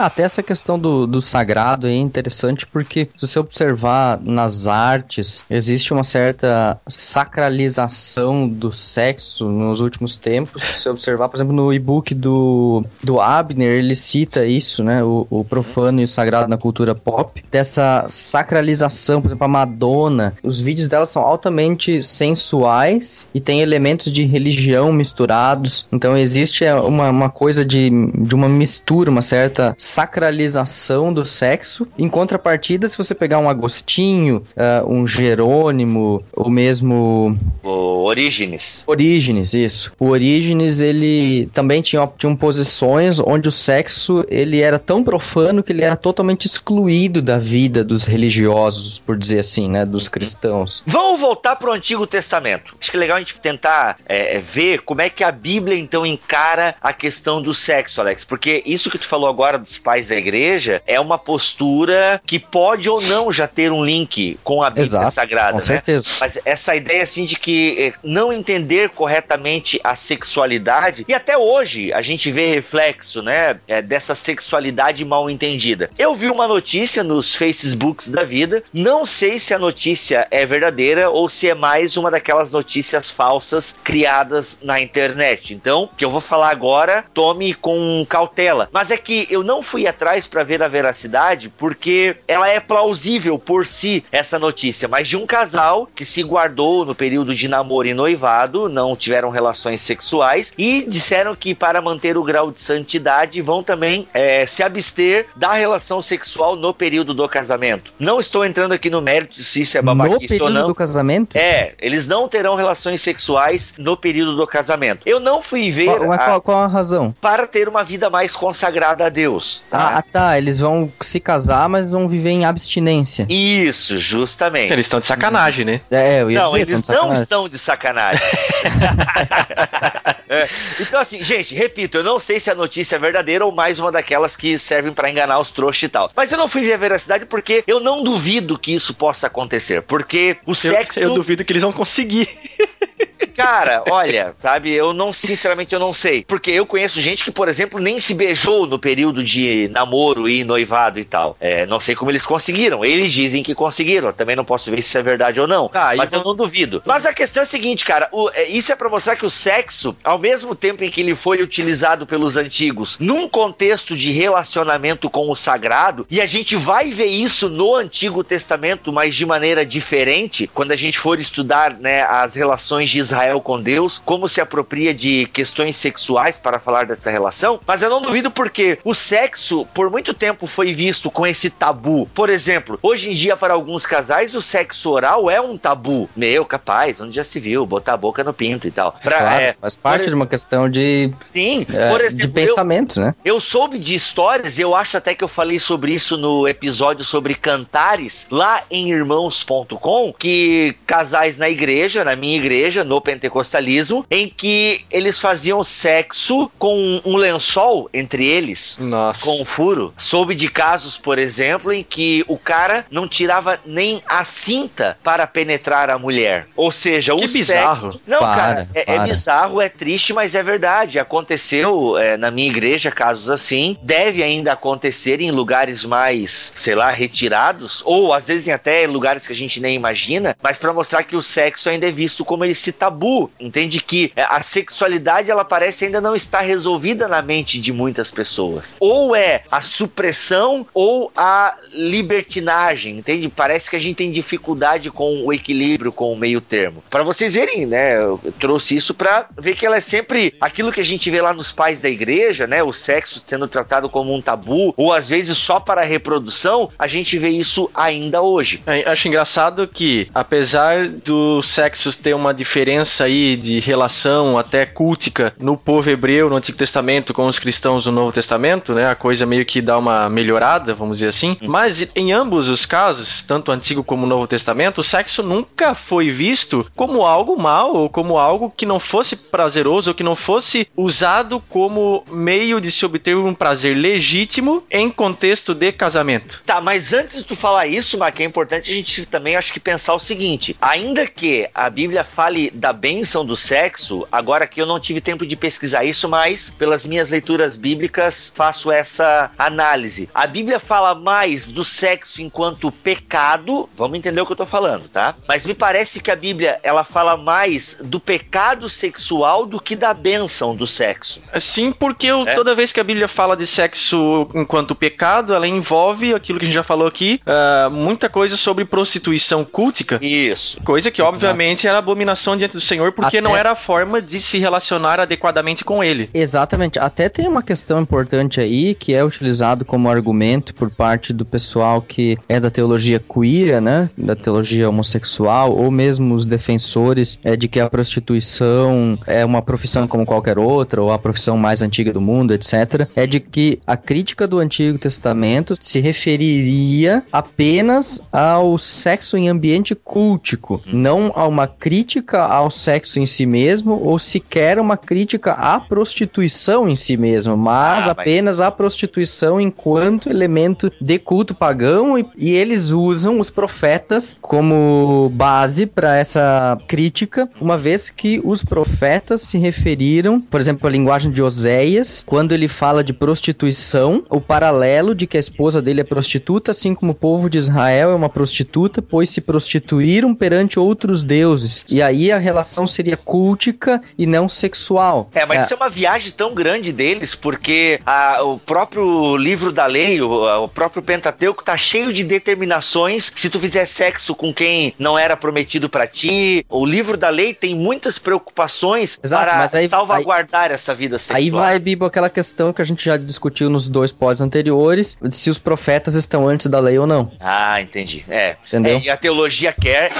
[0.00, 5.92] Até essa questão do, do sagrado é interessante porque se você observar nas artes, existe
[5.92, 10.62] uma certa sacralização do sexo nos últimos tempos.
[10.62, 15.04] Se você observar, por exemplo, no e-book do, do Abner, ele cita isso, né?
[15.04, 17.44] O, o profano e o sagrado na cultura pop.
[17.50, 20.32] Dessa sacralização, por exemplo, a Madonna.
[20.42, 25.86] Os vídeos dela são altamente sensuais e tem elementos de religião misturados.
[25.92, 31.86] Então existe uma, uma coisa de, de uma mistura, uma certa sacralização do sexo.
[31.98, 37.36] Em contrapartida, se você pegar um Agostinho, uh, um Jerônimo, o mesmo.
[37.62, 38.82] O Orígenes.
[38.86, 39.92] Orígenes, isso.
[39.98, 45.72] O Orígenes, ele também tinha, tinha posições onde o sexo ele era tão profano que
[45.72, 49.84] ele era totalmente excluído da vida dos religiosos, por dizer assim, né?
[49.84, 50.82] Dos cristãos.
[50.86, 52.76] Vamos voltar para o Antigo Testamento.
[52.80, 56.06] Acho que é legal a gente tentar é, ver como é que a Bíblia então
[56.06, 58.24] encara a questão do sexo, Alex.
[58.24, 63.00] Porque isso que tu falou agora pais da igreja é uma postura que pode ou
[63.00, 65.52] não já ter um link com a Bíblia Exato, Sagrada.
[65.52, 65.64] Com né?
[65.64, 66.12] certeza.
[66.20, 71.92] Mas essa ideia assim de que é, não entender corretamente a sexualidade, e até hoje
[71.92, 75.90] a gente vê reflexo, né, é, dessa sexualidade mal entendida.
[75.98, 81.10] Eu vi uma notícia nos Facebooks da vida, não sei se a notícia é verdadeira
[81.10, 85.54] ou se é mais uma daquelas notícias falsas criadas na internet.
[85.54, 88.68] Então, o que eu vou falar agora, tome com cautela.
[88.72, 92.58] Mas é que eu não não fui atrás para ver a veracidade porque ela é
[92.58, 97.46] plausível por si, essa notícia, mas de um casal que se guardou no período de
[97.46, 102.58] namoro e noivado, não tiveram relações sexuais e disseram que para manter o grau de
[102.58, 107.92] santidade vão também é, se abster da relação sexual no período do casamento.
[107.98, 110.48] Não estou entrando aqui no mérito se isso é babaquice ou não.
[110.48, 111.36] No período do casamento?
[111.36, 115.06] É, eles não terão relações sexuais no período do casamento.
[115.06, 115.98] Eu não fui ver.
[115.98, 117.12] Qual, a, qual, qual a razão?
[117.20, 119.49] Para ter uma vida mais consagrada a Deus.
[119.70, 119.98] Tá?
[119.98, 120.38] Ah, tá.
[120.38, 123.26] Eles vão se casar, mas vão viver em abstinência.
[123.28, 124.72] Isso, justamente.
[124.72, 125.80] Eles estão de sacanagem, né?
[125.90, 128.22] É, eu ia não, dizer, eles não estão de sacanagem.
[130.28, 130.48] é.
[130.78, 133.90] Então, assim, gente, repito, eu não sei se a notícia é verdadeira ou mais uma
[133.90, 136.10] daquelas que servem para enganar os trouxas e tal.
[136.14, 139.82] Mas eu não fui ver a veracidade porque eu não duvido que isso possa acontecer.
[139.82, 141.00] Porque o eu, sexo.
[141.00, 142.28] Eu duvido que eles vão conseguir.
[143.34, 146.24] Cara, olha, sabe, eu não, sinceramente, eu não sei.
[146.24, 150.44] Porque eu conheço gente que, por exemplo, nem se beijou no período de namoro e
[150.44, 151.36] noivado e tal.
[151.40, 152.84] É, não sei como eles conseguiram.
[152.84, 154.12] Eles dizem que conseguiram.
[154.12, 155.68] Também não posso ver se isso é verdade ou não.
[155.68, 156.82] Tá, mas eu não duvido.
[156.84, 158.08] Mas a questão é a seguinte, cara.
[158.12, 161.14] O, é, isso é para mostrar que o sexo, ao mesmo tempo em que ele
[161.14, 166.90] foi utilizado pelos antigos num contexto de relacionamento com o sagrado, e a gente vai
[166.90, 172.02] ver isso no Antigo Testamento, mas de maneira diferente, quando a gente for estudar né,
[172.02, 177.10] as relações de Israel com Deus, como se apropria de questões sexuais para falar dessa
[177.10, 179.29] relação, mas eu não duvido porque o sexo,
[179.74, 182.06] por muito tempo, foi visto com esse tabu.
[182.14, 186.08] Por exemplo, hoje em dia, para alguns casais, o sexo oral é um tabu.
[186.16, 188.92] Meu, capaz, onde já se viu, botar a boca no pinto e tal.
[189.02, 190.08] Pra, claro, é, faz parte por...
[190.08, 191.12] de uma questão de.
[191.20, 193.14] Sim, é, por exemplo, de pensamentos, eu, né?
[193.24, 197.34] Eu soube de histórias, eu acho até que eu falei sobre isso no episódio sobre
[197.34, 204.84] cantares, lá em irmãos.com, que casais na igreja, na minha igreja, no pentecostalismo, em que
[204.90, 209.19] eles faziam sexo com um lençol entre eles, Nossa.
[209.20, 209.92] Com um furo.
[209.96, 215.26] Soube de casos, por exemplo, em que o cara não tirava nem a cinta para
[215.26, 216.46] penetrar a mulher.
[216.56, 217.80] Ou seja, que o bizarro.
[217.80, 218.02] sexo.
[218.06, 219.04] Não, Para, cara, é, é para.
[219.04, 220.98] bizarro, é triste, mas é verdade.
[220.98, 223.76] Aconteceu é, na minha igreja casos assim.
[223.82, 229.26] Deve ainda acontecer em lugares mais, sei lá, retirados, ou às vezes em até lugares
[229.26, 232.44] que a gente nem imagina, mas para mostrar que o sexo ainda é visto como
[232.44, 233.30] esse tabu.
[233.38, 238.10] Entende que é, a sexualidade ela parece ainda não estar resolvida na mente de muitas
[238.10, 238.76] pessoas.
[238.80, 243.28] Ou é a supressão ou a libertinagem, entende?
[243.28, 246.82] Parece que a gente tem dificuldade com o equilíbrio, com o meio termo.
[246.88, 247.96] Para vocês verem, né?
[247.96, 251.32] Eu trouxe isso para ver que ela é sempre aquilo que a gente vê lá
[251.32, 252.62] nos pais da igreja, né?
[252.62, 257.18] O sexo sendo tratado como um tabu, ou às vezes só para reprodução, a gente
[257.18, 258.62] vê isso ainda hoje.
[258.66, 265.32] É, acho engraçado que, apesar do sexo ter uma diferença aí de relação até cultica
[265.38, 268.90] no povo hebreu no Antigo Testamento com os cristãos no Novo Testamento, né?
[269.00, 271.34] Coisa meio que dá uma melhorada, vamos dizer assim.
[271.40, 275.74] Mas em ambos os casos, tanto o Antigo como o Novo Testamento, o sexo nunca
[275.74, 280.14] foi visto como algo mal ou como algo que não fosse prazeroso ou que não
[280.14, 286.42] fosse usado como meio de se obter um prazer legítimo em contexto de casamento.
[286.44, 289.58] Tá, mas antes de tu falar isso, Mac, é importante a gente também acho que
[289.58, 294.66] pensar o seguinte: ainda que a Bíblia fale da bênção do sexo, agora que eu
[294.66, 298.89] não tive tempo de pesquisar isso, mas pelas minhas leituras bíblicas faço essa
[299.38, 300.08] análise.
[300.14, 304.88] A Bíblia fala mais do sexo enquanto pecado, vamos entender o que eu tô falando,
[304.88, 305.14] tá?
[305.28, 309.92] Mas me parece que a Bíblia ela fala mais do pecado sexual do que da
[309.94, 311.22] bênção do sexo.
[311.38, 312.34] Sim, porque eu- É.
[312.34, 316.48] toda vez que a Bíblia fala de sexo enquanto pecado, ela envolve aquilo que a
[316.48, 319.98] gente já falou aqui, ah, muita coisa sobre prostituição cultica.
[320.02, 320.60] Isso.
[320.62, 324.20] Coisa que, obviamente, era abominação diante do Senhor, porque Até- não era a forma de
[324.20, 326.08] se relacionar adequadamente com ele.
[326.14, 326.78] Exatamente.
[326.78, 331.82] Até tem uma questão importante aí que é utilizado como argumento por parte do pessoal
[331.82, 333.90] que é da teologia queer, né?
[333.96, 339.86] Da teologia homossexual, ou mesmo os defensores é, de que a prostituição é uma profissão
[339.86, 342.88] como qualquer outra, ou a profissão mais antiga do mundo, etc.
[342.94, 349.74] É de que a crítica do Antigo Testamento se referiria apenas ao sexo em ambiente
[349.74, 355.58] cultico, não a uma crítica ao sexo em si mesmo, ou sequer uma crítica à
[355.60, 362.04] prostituição em si mesmo, mas Ah, apenas à prostituição enquanto elemento de culto pagão e,
[362.14, 369.22] e eles usam os profetas como base para essa crítica, uma vez que os profetas
[369.22, 374.94] se referiram, por exemplo, a linguagem de Oséias, quando ele fala de prostituição, o paralelo
[374.94, 378.10] de que a esposa dele é prostituta, assim como o povo de Israel é uma
[378.10, 381.64] prostituta, pois se prostituíram perante outros deuses.
[381.70, 385.08] E aí a relação seria cultica e não sexual.
[385.14, 385.44] É, mas é.
[385.44, 390.42] isso é uma viagem tão grande deles, porque a, o próprio livro da lei, o,
[390.42, 393.12] o próprio Pentateuco, tá cheio de determinações.
[393.14, 397.32] Se tu fizer sexo com quem não era prometido para ti, o livro da lei
[397.32, 401.16] tem muitas preocupações Exato, para aí, salvaguardar aí, essa vida sexual.
[401.18, 405.30] Aí vai, Bibo, aquela questão que a gente já discutiu nos dois pods anteriores, se
[405.30, 407.12] os profetas estão antes da lei ou não.
[407.20, 408.04] Ah, entendi.
[408.08, 408.34] É.
[408.48, 408.78] Entendeu?
[408.78, 409.92] É, e a teologia quer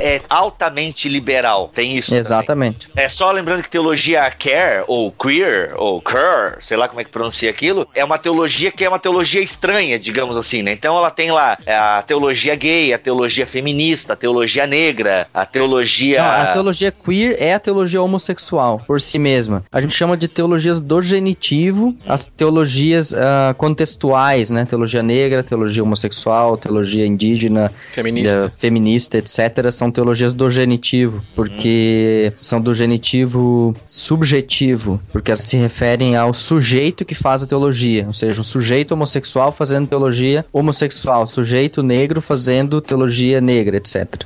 [0.00, 1.70] é altamente liberal.
[1.74, 2.14] Tem isso.
[2.14, 2.88] Exatamente.
[2.88, 3.04] Também.
[3.04, 7.10] É só lembrando que teologia care, ou queer, ou cur, sei lá como é que
[7.10, 10.72] pronuncia aquilo, é uma teologia que é uma teologia estranha, digamos assim, né?
[10.72, 15.44] Então ela tem lá é, a teologia gay, a teologia feminista, a teologia negra, a
[15.44, 16.22] teologia.
[16.22, 19.64] Não, a teologia queer é a teologia homossexual por si mesma.
[19.70, 24.64] A gente chama de teologias do genitivo, as teologias uh, contextuais, né?
[24.64, 29.70] Teologia negra, teologia homossexual, teologia indígena, feminista, uh, feminista etc.
[29.70, 32.38] São teologias do genitivo, porque hum.
[32.40, 38.12] são do genitivo subjetivo, porque elas se referem ao sujeito que faz a teologia, ou
[38.12, 44.24] seja, o sujeito homossexual fazendo teologia homossexual, sujeito negro fazendo teologia negra, etc.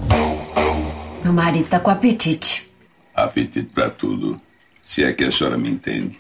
[1.23, 2.69] Meu marido tá com apetite.
[3.15, 4.41] Apetite para tudo.
[4.83, 6.19] Se é que a senhora me entende.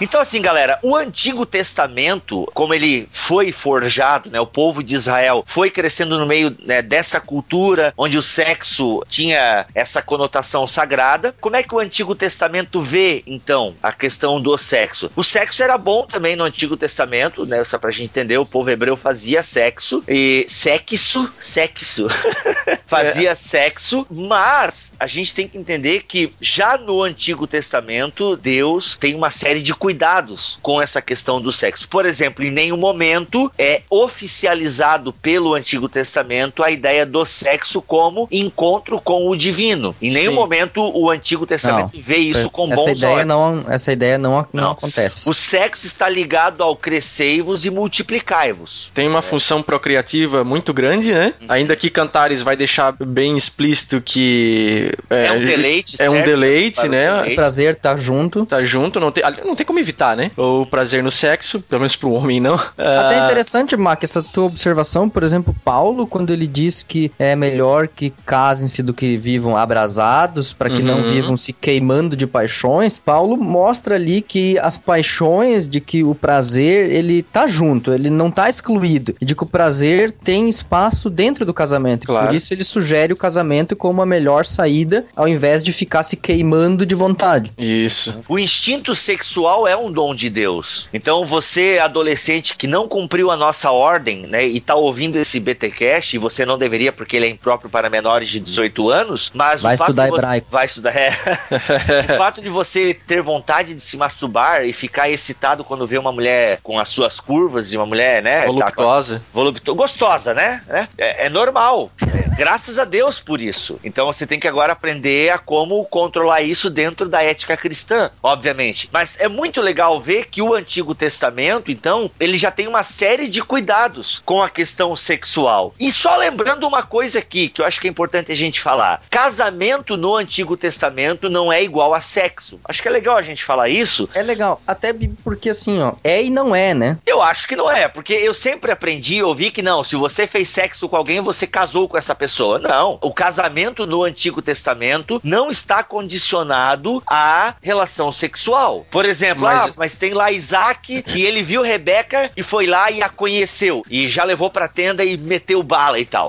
[0.00, 4.38] Então, assim, galera, o Antigo Testamento, como ele foi forjado, né?
[4.38, 9.66] O povo de Israel foi crescendo no meio né, dessa cultura onde o sexo tinha
[9.74, 11.34] essa conotação sagrada.
[11.40, 15.10] Como é que o Antigo Testamento vê, então, a questão do sexo?
[15.16, 17.64] O sexo era bom também no Antigo Testamento, né?
[17.64, 22.06] Só pra gente entender, o povo hebreu fazia sexo e sexo, sexo,
[22.84, 23.34] fazia é.
[23.34, 29.30] sexo, mas a gente tem que entender que já no Antigo Testamento, Deus tem uma
[29.30, 31.86] série de cuidados com essa questão do sexo.
[31.86, 38.26] Por exemplo, em nenhum momento é oficializado pelo Antigo Testamento a ideia do sexo como
[38.32, 39.94] encontro com o divino.
[40.02, 40.36] Em nenhum Sim.
[40.36, 43.28] momento o Antigo Testamento não, vê isso com essa bons ideia olhos.
[43.28, 45.30] Não, essa ideia não, não, não, acontece.
[45.30, 48.90] O sexo está ligado ao crescei-vos e multiplicai-vos.
[48.92, 49.22] Tem uma é.
[49.22, 51.32] função procriativa muito grande, né?
[51.40, 51.46] Uhum.
[51.48, 56.88] Ainda que Cantares vai deixar bem explícito que é, é um deleite, é um deleite,
[56.88, 57.22] né?
[57.22, 60.30] O prazer tá junto, tá junto, não tem, não tem como como evitar, né?
[60.36, 62.54] O prazer no sexo, pelo menos pro homem não.
[62.54, 67.36] Até ah, interessante, Mark, essa tua observação, por exemplo, Paulo, quando ele diz que é
[67.36, 70.86] melhor que casem-se do que vivam abrasados, para que uhum.
[70.86, 76.14] não vivam se queimando de paixões, Paulo mostra ali que as paixões, de que o
[76.14, 81.10] prazer, ele tá junto, ele não tá excluído, e de que o prazer tem espaço
[81.10, 82.06] dentro do casamento.
[82.06, 82.28] Claro.
[82.28, 86.16] Por isso ele sugere o casamento como a melhor saída, ao invés de ficar se
[86.16, 87.52] queimando de vontade.
[87.58, 88.22] Isso.
[88.28, 90.88] O instinto sexual é um dom de Deus.
[90.92, 96.16] Então você, adolescente que não cumpriu a nossa ordem, né, e tá ouvindo esse BTcast,
[96.16, 99.74] e você não deveria porque ele é impróprio para menores de 18 anos, mas vai
[99.74, 100.46] o estudar hebraico.
[100.50, 101.10] Vai estudar, é.
[102.12, 106.12] o fato de você ter vontade de se masturbar e ficar excitado quando vê uma
[106.12, 110.62] mulher com as suas curvas e uma mulher, né, voluptuosa, tá volupto, gostosa, né?
[110.98, 111.90] É, é normal.
[112.36, 113.80] Graças a Deus por isso.
[113.82, 118.88] Então você tem que agora aprender a como controlar isso dentro da ética cristã, obviamente.
[118.92, 122.82] Mas é muito muito legal ver que o Antigo Testamento, então, ele já tem uma
[122.82, 125.72] série de cuidados com a questão sexual.
[125.80, 129.02] E só lembrando uma coisa aqui, que eu acho que é importante a gente falar:
[129.10, 132.60] casamento no Antigo Testamento não é igual a sexo.
[132.64, 134.08] Acho que é legal a gente falar isso.
[134.12, 136.98] É legal, até porque assim, ó, é e não é, né?
[137.06, 140.48] Eu acho que não é, porque eu sempre aprendi, ouvi que não, se você fez
[140.48, 142.58] sexo com alguém, você casou com essa pessoa.
[142.58, 142.98] Não.
[143.00, 148.84] O casamento no Antigo Testamento não está condicionado à relação sexual.
[148.90, 149.70] Por exemplo, mas...
[149.70, 153.84] Ah, mas tem lá Isaac e ele viu Rebeca e foi lá e a conheceu.
[153.90, 156.28] E já levou pra tenda e meteu bala e tal.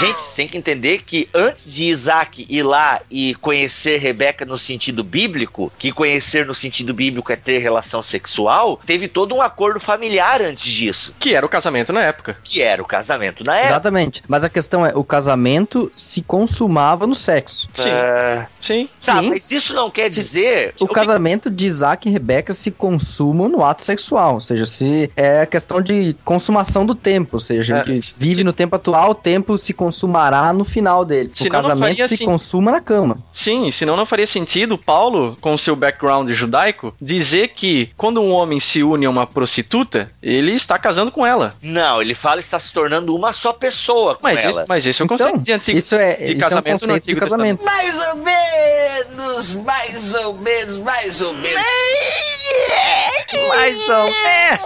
[0.00, 4.58] Gente, você tem que entender que antes de Isaac ir lá e conhecer Rebeca no
[4.58, 9.78] sentido bíblico, que conhecer no sentido bíblico é ter relação sexual, teve todo um acordo
[9.78, 11.14] familiar antes disso.
[11.18, 12.36] Que era o casamento na época.
[12.42, 13.70] Que era o casamento na época.
[13.72, 14.22] Exatamente.
[14.26, 17.68] Mas a questão é, o casamento se consumava no sexo.
[17.74, 17.90] Sim.
[17.90, 18.46] É...
[18.60, 18.88] Sim.
[19.04, 19.28] Tá, Sim.
[19.28, 20.74] mas isso não quer dizer...
[20.80, 25.42] O casamento de Isaac e Rebeca se consumam no ato sexual, ou seja, se é
[25.42, 27.84] a questão de consumação do tempo, ou seja, é,
[28.16, 28.44] vive se...
[28.44, 31.32] no tempo atual, o tempo se consumará no final dele.
[31.38, 33.16] o casamento se consuma na cama.
[33.32, 38.60] Sim, senão não faria sentido Paulo, com seu background judaico, dizer que quando um homem
[38.60, 41.54] se une a uma prostituta, ele está casando com ela.
[41.62, 44.50] Não, ele fala que está se tornando uma só pessoa com mas ela.
[44.50, 46.78] Esse, mas esse é um conceito então, de antigo isso é, de casamento é um
[46.78, 47.64] conceito de casamento.
[47.64, 52.33] Mais ou menos, mais ou menos, mais ou menos.
[53.64, 54.08] Tyson.
[54.26, 54.58] É.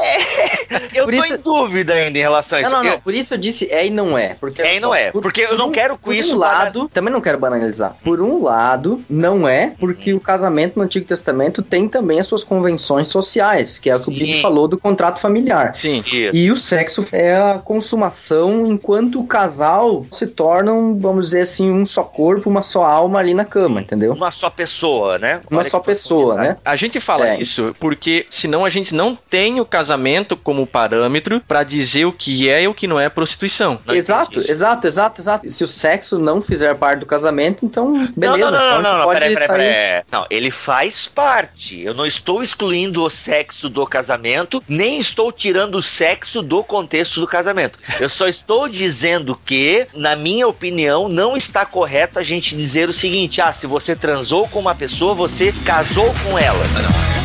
[0.94, 1.34] Eu por tô isso...
[1.34, 2.70] em dúvida ainda em relação a isso.
[2.70, 3.00] Não, não, não.
[3.00, 4.34] Por isso eu disse é e não é.
[4.38, 5.10] Porque é e não é.
[5.10, 6.34] Porque eu não quero com por isso.
[6.34, 7.96] Um lado, também não quero banalizar.
[8.02, 12.44] Por um lado, não é, porque o casamento no Antigo Testamento tem também as suas
[12.44, 14.10] convenções sociais, que é o que Sim.
[14.10, 15.74] o Bíblia falou do contrato familiar.
[15.74, 16.02] Sim.
[16.32, 21.84] E o sexo é a consumação enquanto o casal se tornam, vamos dizer assim, um
[21.84, 24.12] só corpo, uma só alma ali na cama, entendeu?
[24.12, 25.40] Uma só pessoa, né?
[25.50, 26.56] Uma Olha só pessoa, né?
[26.64, 27.40] A gente fala é.
[27.40, 32.48] isso porque senão a gente não tem o casamento como parâmetro para dizer o que
[32.48, 33.78] é e o que não é prostituição.
[33.84, 35.50] Não exato, exato, exato, exato.
[35.50, 38.50] Se o sexo não fizer parte do casamento, então beleza.
[38.50, 40.04] Não, não, não, então não, não, peraí, peraí, peraí.
[40.10, 41.80] Não, ele faz parte.
[41.80, 47.20] Eu não estou excluindo o sexo do casamento, nem estou tirando o sexo do contexto
[47.20, 47.78] do casamento.
[48.00, 52.92] Eu só estou dizendo que, na minha opinião, não está correto a gente dizer o
[52.92, 57.17] seguinte: ah, se você transou com uma pessoa, você casou com ela.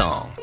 [0.00, 0.39] Por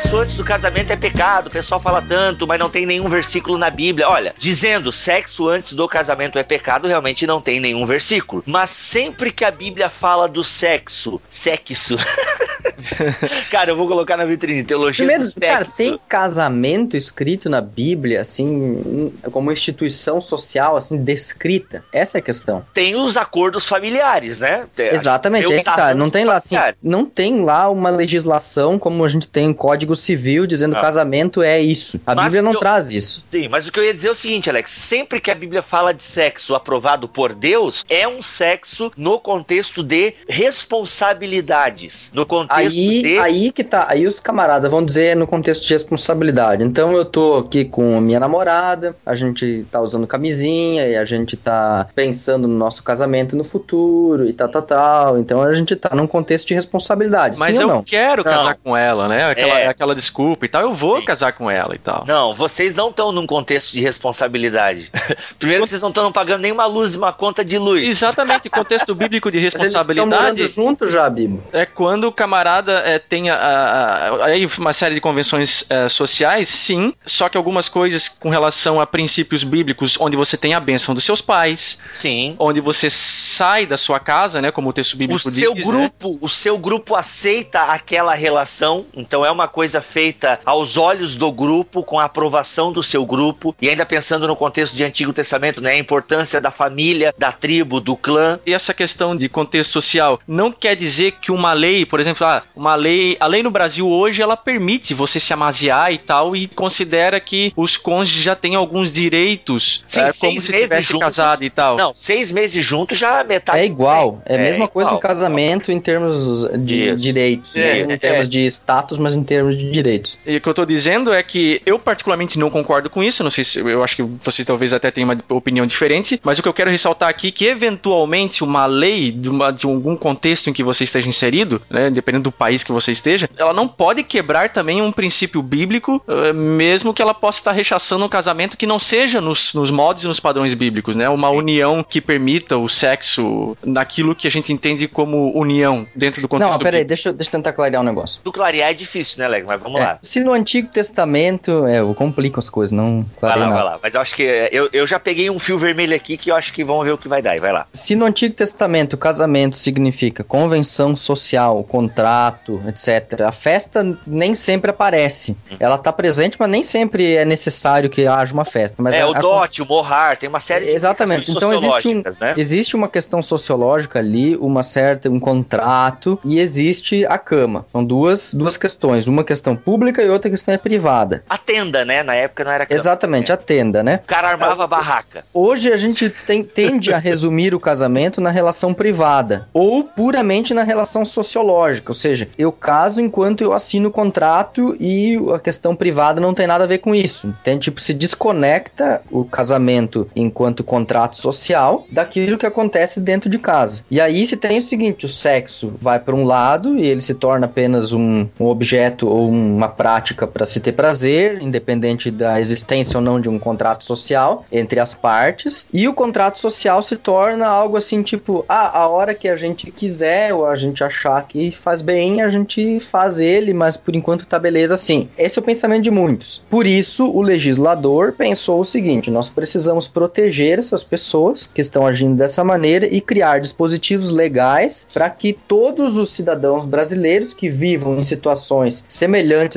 [0.00, 1.48] sexo antes do casamento é pecado?
[1.48, 4.08] O pessoal fala tanto, mas não tem nenhum versículo na Bíblia.
[4.08, 8.42] Olha, dizendo sexo antes do casamento é pecado, realmente não tem nenhum versículo.
[8.46, 11.98] Mas sempre que a Bíblia fala do sexo, sexo.
[13.50, 15.46] cara, eu vou colocar na vitrine teologia Primeiro, do sexo.
[15.46, 21.84] Cara, tem casamento escrito na Bíblia, assim, como instituição social, assim, descrita.
[21.92, 22.64] Essa é a questão.
[22.72, 24.66] Tem os acordos familiares, né?
[24.78, 25.94] Exatamente, é que tá.
[25.94, 29.89] Não tem lá, assim, não tem lá uma legislação como a gente tem um código
[29.96, 32.00] civil dizendo que casamento é isso.
[32.06, 33.24] A mas Bíblia não eu, traz isso.
[33.30, 35.62] Sim, mas o que eu ia dizer é o seguinte, Alex: sempre que a Bíblia
[35.62, 42.10] fala de sexo aprovado por Deus, é um sexo no contexto de responsabilidades.
[42.14, 43.18] No contexto aí, de.
[43.18, 43.86] Aí que tá.
[43.88, 46.64] Aí os camaradas vão dizer no contexto de responsabilidade.
[46.64, 51.04] Então eu tô aqui com a minha namorada, a gente tá usando camisinha e a
[51.04, 55.18] gente tá pensando no nosso casamento no futuro e tal, tal, tal.
[55.18, 57.38] Então a gente tá num contexto de responsabilidade.
[57.38, 57.82] Mas eu não?
[57.82, 58.32] quero não.
[58.32, 59.30] casar com ela, né?
[59.30, 59.68] Aquela, é.
[59.80, 60.62] Aquela desculpa e tal.
[60.62, 61.06] Eu vou Sim.
[61.06, 62.04] casar com ela e tal.
[62.06, 64.92] Não, vocês não estão num contexto de responsabilidade.
[65.38, 67.88] Primeiro, vocês não estão pagando nenhuma luz, uma conta de luz.
[67.88, 70.42] Exatamente, contexto bíblico de responsabilidade.
[70.42, 71.42] Mas juntos já, Bibo.
[71.52, 74.28] É quando o camarada é, tem a, a, a,
[74.58, 76.92] uma série de convenções é, sociais, sim.
[77.06, 81.04] Só que algumas coisas com relação a princípios bíblicos, onde você tem a bênção dos
[81.04, 81.78] seus pais.
[81.90, 82.36] Sim.
[82.38, 84.50] Onde você sai da sua casa, né?
[84.50, 85.40] Como o texto bíblico o diz.
[85.40, 85.62] Seu né?
[85.62, 86.18] grupo, né?
[86.20, 88.84] O seu grupo aceita aquela relação.
[88.94, 93.54] Então é uma coisa feita aos olhos do grupo, com a aprovação do seu grupo.
[93.60, 95.72] E ainda pensando no contexto de Antigo Testamento, né?
[95.72, 98.38] A importância da família, da tribo, do clã.
[98.46, 102.42] E essa questão de contexto social não quer dizer que uma lei, por exemplo, ah,
[102.54, 106.46] uma lei, a lei no Brasil hoje ela permite você se amaziar e tal e
[106.46, 111.50] considera que os cônjuges já têm alguns direitos, Sim, é, como se tivesse casado e
[111.50, 111.76] tal.
[111.76, 113.58] Não, seis meses juntos já metade.
[113.58, 115.00] É igual, é a mesma é coisa igual.
[115.00, 117.02] casamento em termos de Isso.
[117.02, 117.94] direitos, é, né?
[117.94, 120.18] em termos de status, mas em termos de direitos.
[120.26, 123.30] E o que eu tô dizendo é que eu particularmente não concordo com isso, não
[123.30, 126.48] sei se eu acho que você talvez até tenha uma opinião diferente, mas o que
[126.48, 130.52] eu quero ressaltar aqui é que eventualmente uma lei de, uma, de algum contexto em
[130.52, 134.50] que você esteja inserido, né, dependendo do país que você esteja, ela não pode quebrar
[134.50, 138.78] também um princípio bíblico, uh, mesmo que ela possa estar rechaçando um casamento que não
[138.78, 141.08] seja nos, nos modos e nos padrões bíblicos, né?
[141.08, 141.36] Uma Sim.
[141.36, 146.52] união que permita o sexo naquilo que a gente entende como união dentro do contexto.
[146.52, 148.20] Não, peraí, deixa, deixa eu tentar clarear um negócio.
[148.22, 149.46] Do clarear é difícil, né, Leg?
[149.46, 149.98] Mas vamos é, lá.
[150.02, 153.54] Se no Antigo Testamento, é, eu complico as coisas, não Vai lá, nada.
[153.54, 153.80] vai lá.
[153.82, 154.22] Mas eu acho que
[154.52, 156.98] eu, eu já peguei um fio vermelho aqui que eu acho que vamos ver o
[156.98, 157.38] que vai dar.
[157.40, 157.66] Vai lá.
[157.72, 165.36] Se no Antigo Testamento casamento significa convenção social, contrato, etc., a festa nem sempre aparece.
[165.50, 165.56] Uhum.
[165.60, 168.82] Ela está presente, mas nem sempre é necessário que haja uma festa.
[168.82, 169.64] Mas é, a, o dote, a...
[169.64, 171.30] o morrar, tem uma série de Exatamente.
[171.30, 172.34] Então existe, um, né?
[172.36, 177.66] existe uma questão sociológica ali, uma certa, um contrato, e existe a cama.
[177.70, 179.06] São duas, duas questões.
[179.06, 181.22] Uma questão pública e outra questão é privada.
[181.28, 182.02] A tenda, né?
[182.02, 182.80] Na época não era cama.
[182.80, 183.34] Exatamente, é.
[183.34, 184.00] a tenda, né?
[184.02, 185.24] O cara armava a barraca.
[185.32, 190.64] Hoje a gente tem, tende a resumir o casamento na relação privada ou puramente na
[190.64, 196.20] relação sociológica, ou seja, eu caso enquanto eu assino o contrato e a questão privada
[196.20, 197.32] não tem nada a ver com isso.
[197.42, 203.84] Então, tipo, se desconecta o casamento enquanto contrato social daquilo que acontece dentro de casa.
[203.88, 207.14] E aí se tem o seguinte, o sexo vai para um lado e ele se
[207.14, 212.96] torna apenas um, um objeto ou uma prática para se ter prazer, independente da existência
[212.96, 217.46] ou não de um contrato social entre as partes, e o contrato social se torna
[217.46, 221.50] algo assim, tipo, ah, a hora que a gente quiser ou a gente achar que
[221.50, 225.08] faz bem, a gente faz ele, mas por enquanto tá beleza assim.
[225.18, 226.42] Esse é o pensamento de muitos.
[226.48, 232.16] Por isso, o legislador pensou o seguinte: nós precisamos proteger essas pessoas que estão agindo
[232.16, 238.02] dessa maneira e criar dispositivos legais para que todos os cidadãos brasileiros que vivam em
[238.02, 239.09] situações semelhantes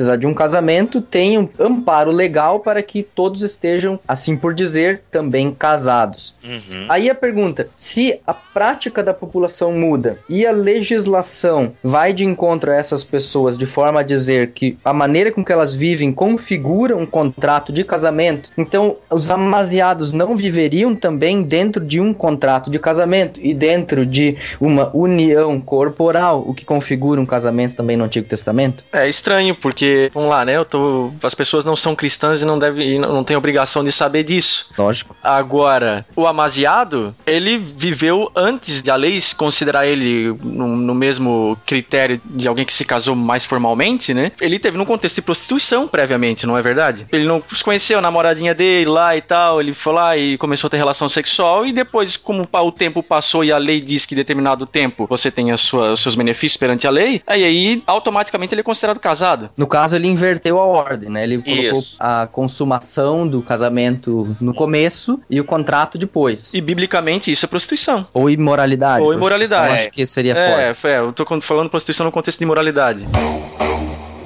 [0.08, 5.52] à de um casamento tenham amparo legal para que todos estejam, assim por dizer, também
[5.52, 6.36] casados.
[6.42, 6.86] Uhum.
[6.88, 12.70] Aí a pergunta: se a prática da população muda e a legislação vai de encontro
[12.70, 16.96] a essas pessoas de forma a dizer que a maneira com que elas vivem configura
[16.96, 22.78] um contrato de casamento, então os amaziados não viveriam também dentro de um contrato de
[22.78, 28.28] casamento e dentro de uma união corporal, o que configura um casamento também no Antigo
[28.28, 28.84] Testamento?
[28.92, 30.56] É estranho, porque, vamos lá, né?
[30.56, 34.22] Eu tô, as pessoas não são cristãs e não devem, não têm obrigação de saber
[34.22, 34.70] disso.
[34.78, 35.16] Lógico.
[35.22, 42.20] Agora, o amaziado, ele viveu antes de a lei considerar ele no, no mesmo critério
[42.24, 44.32] de alguém que se casou mais formalmente, né?
[44.40, 47.06] Ele teve num contexto de prostituição previamente, não é verdade?
[47.12, 50.70] Ele não conheceu a namoradinha dele lá e tal, ele foi lá e começou a
[50.70, 54.66] ter relação sexual e depois, como o tempo passou e a lei diz que determinado
[54.66, 58.60] tempo você tem a sua, os seus benefícios perante a lei, aí, aí automaticamente ele
[58.60, 59.33] é considerado casado.
[59.56, 61.22] No caso, ele inverteu a ordem, né?
[61.22, 61.96] Ele colocou Isso.
[61.98, 66.54] a consumação do casamento no começo e o contrato depois.
[66.54, 68.06] E biblicamente isso é prostituição.
[68.12, 69.04] Ou imoralidade.
[69.04, 69.74] Ou imoralidade.
[69.74, 70.94] Acho que seria é, forte.
[70.94, 73.06] É, eu tô falando prostituição no contexto de imoralidade.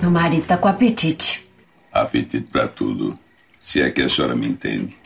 [0.00, 1.46] Meu marido tá com apetite.
[1.92, 3.18] Apetite para tudo.
[3.60, 4.96] Se é que a senhora me entende.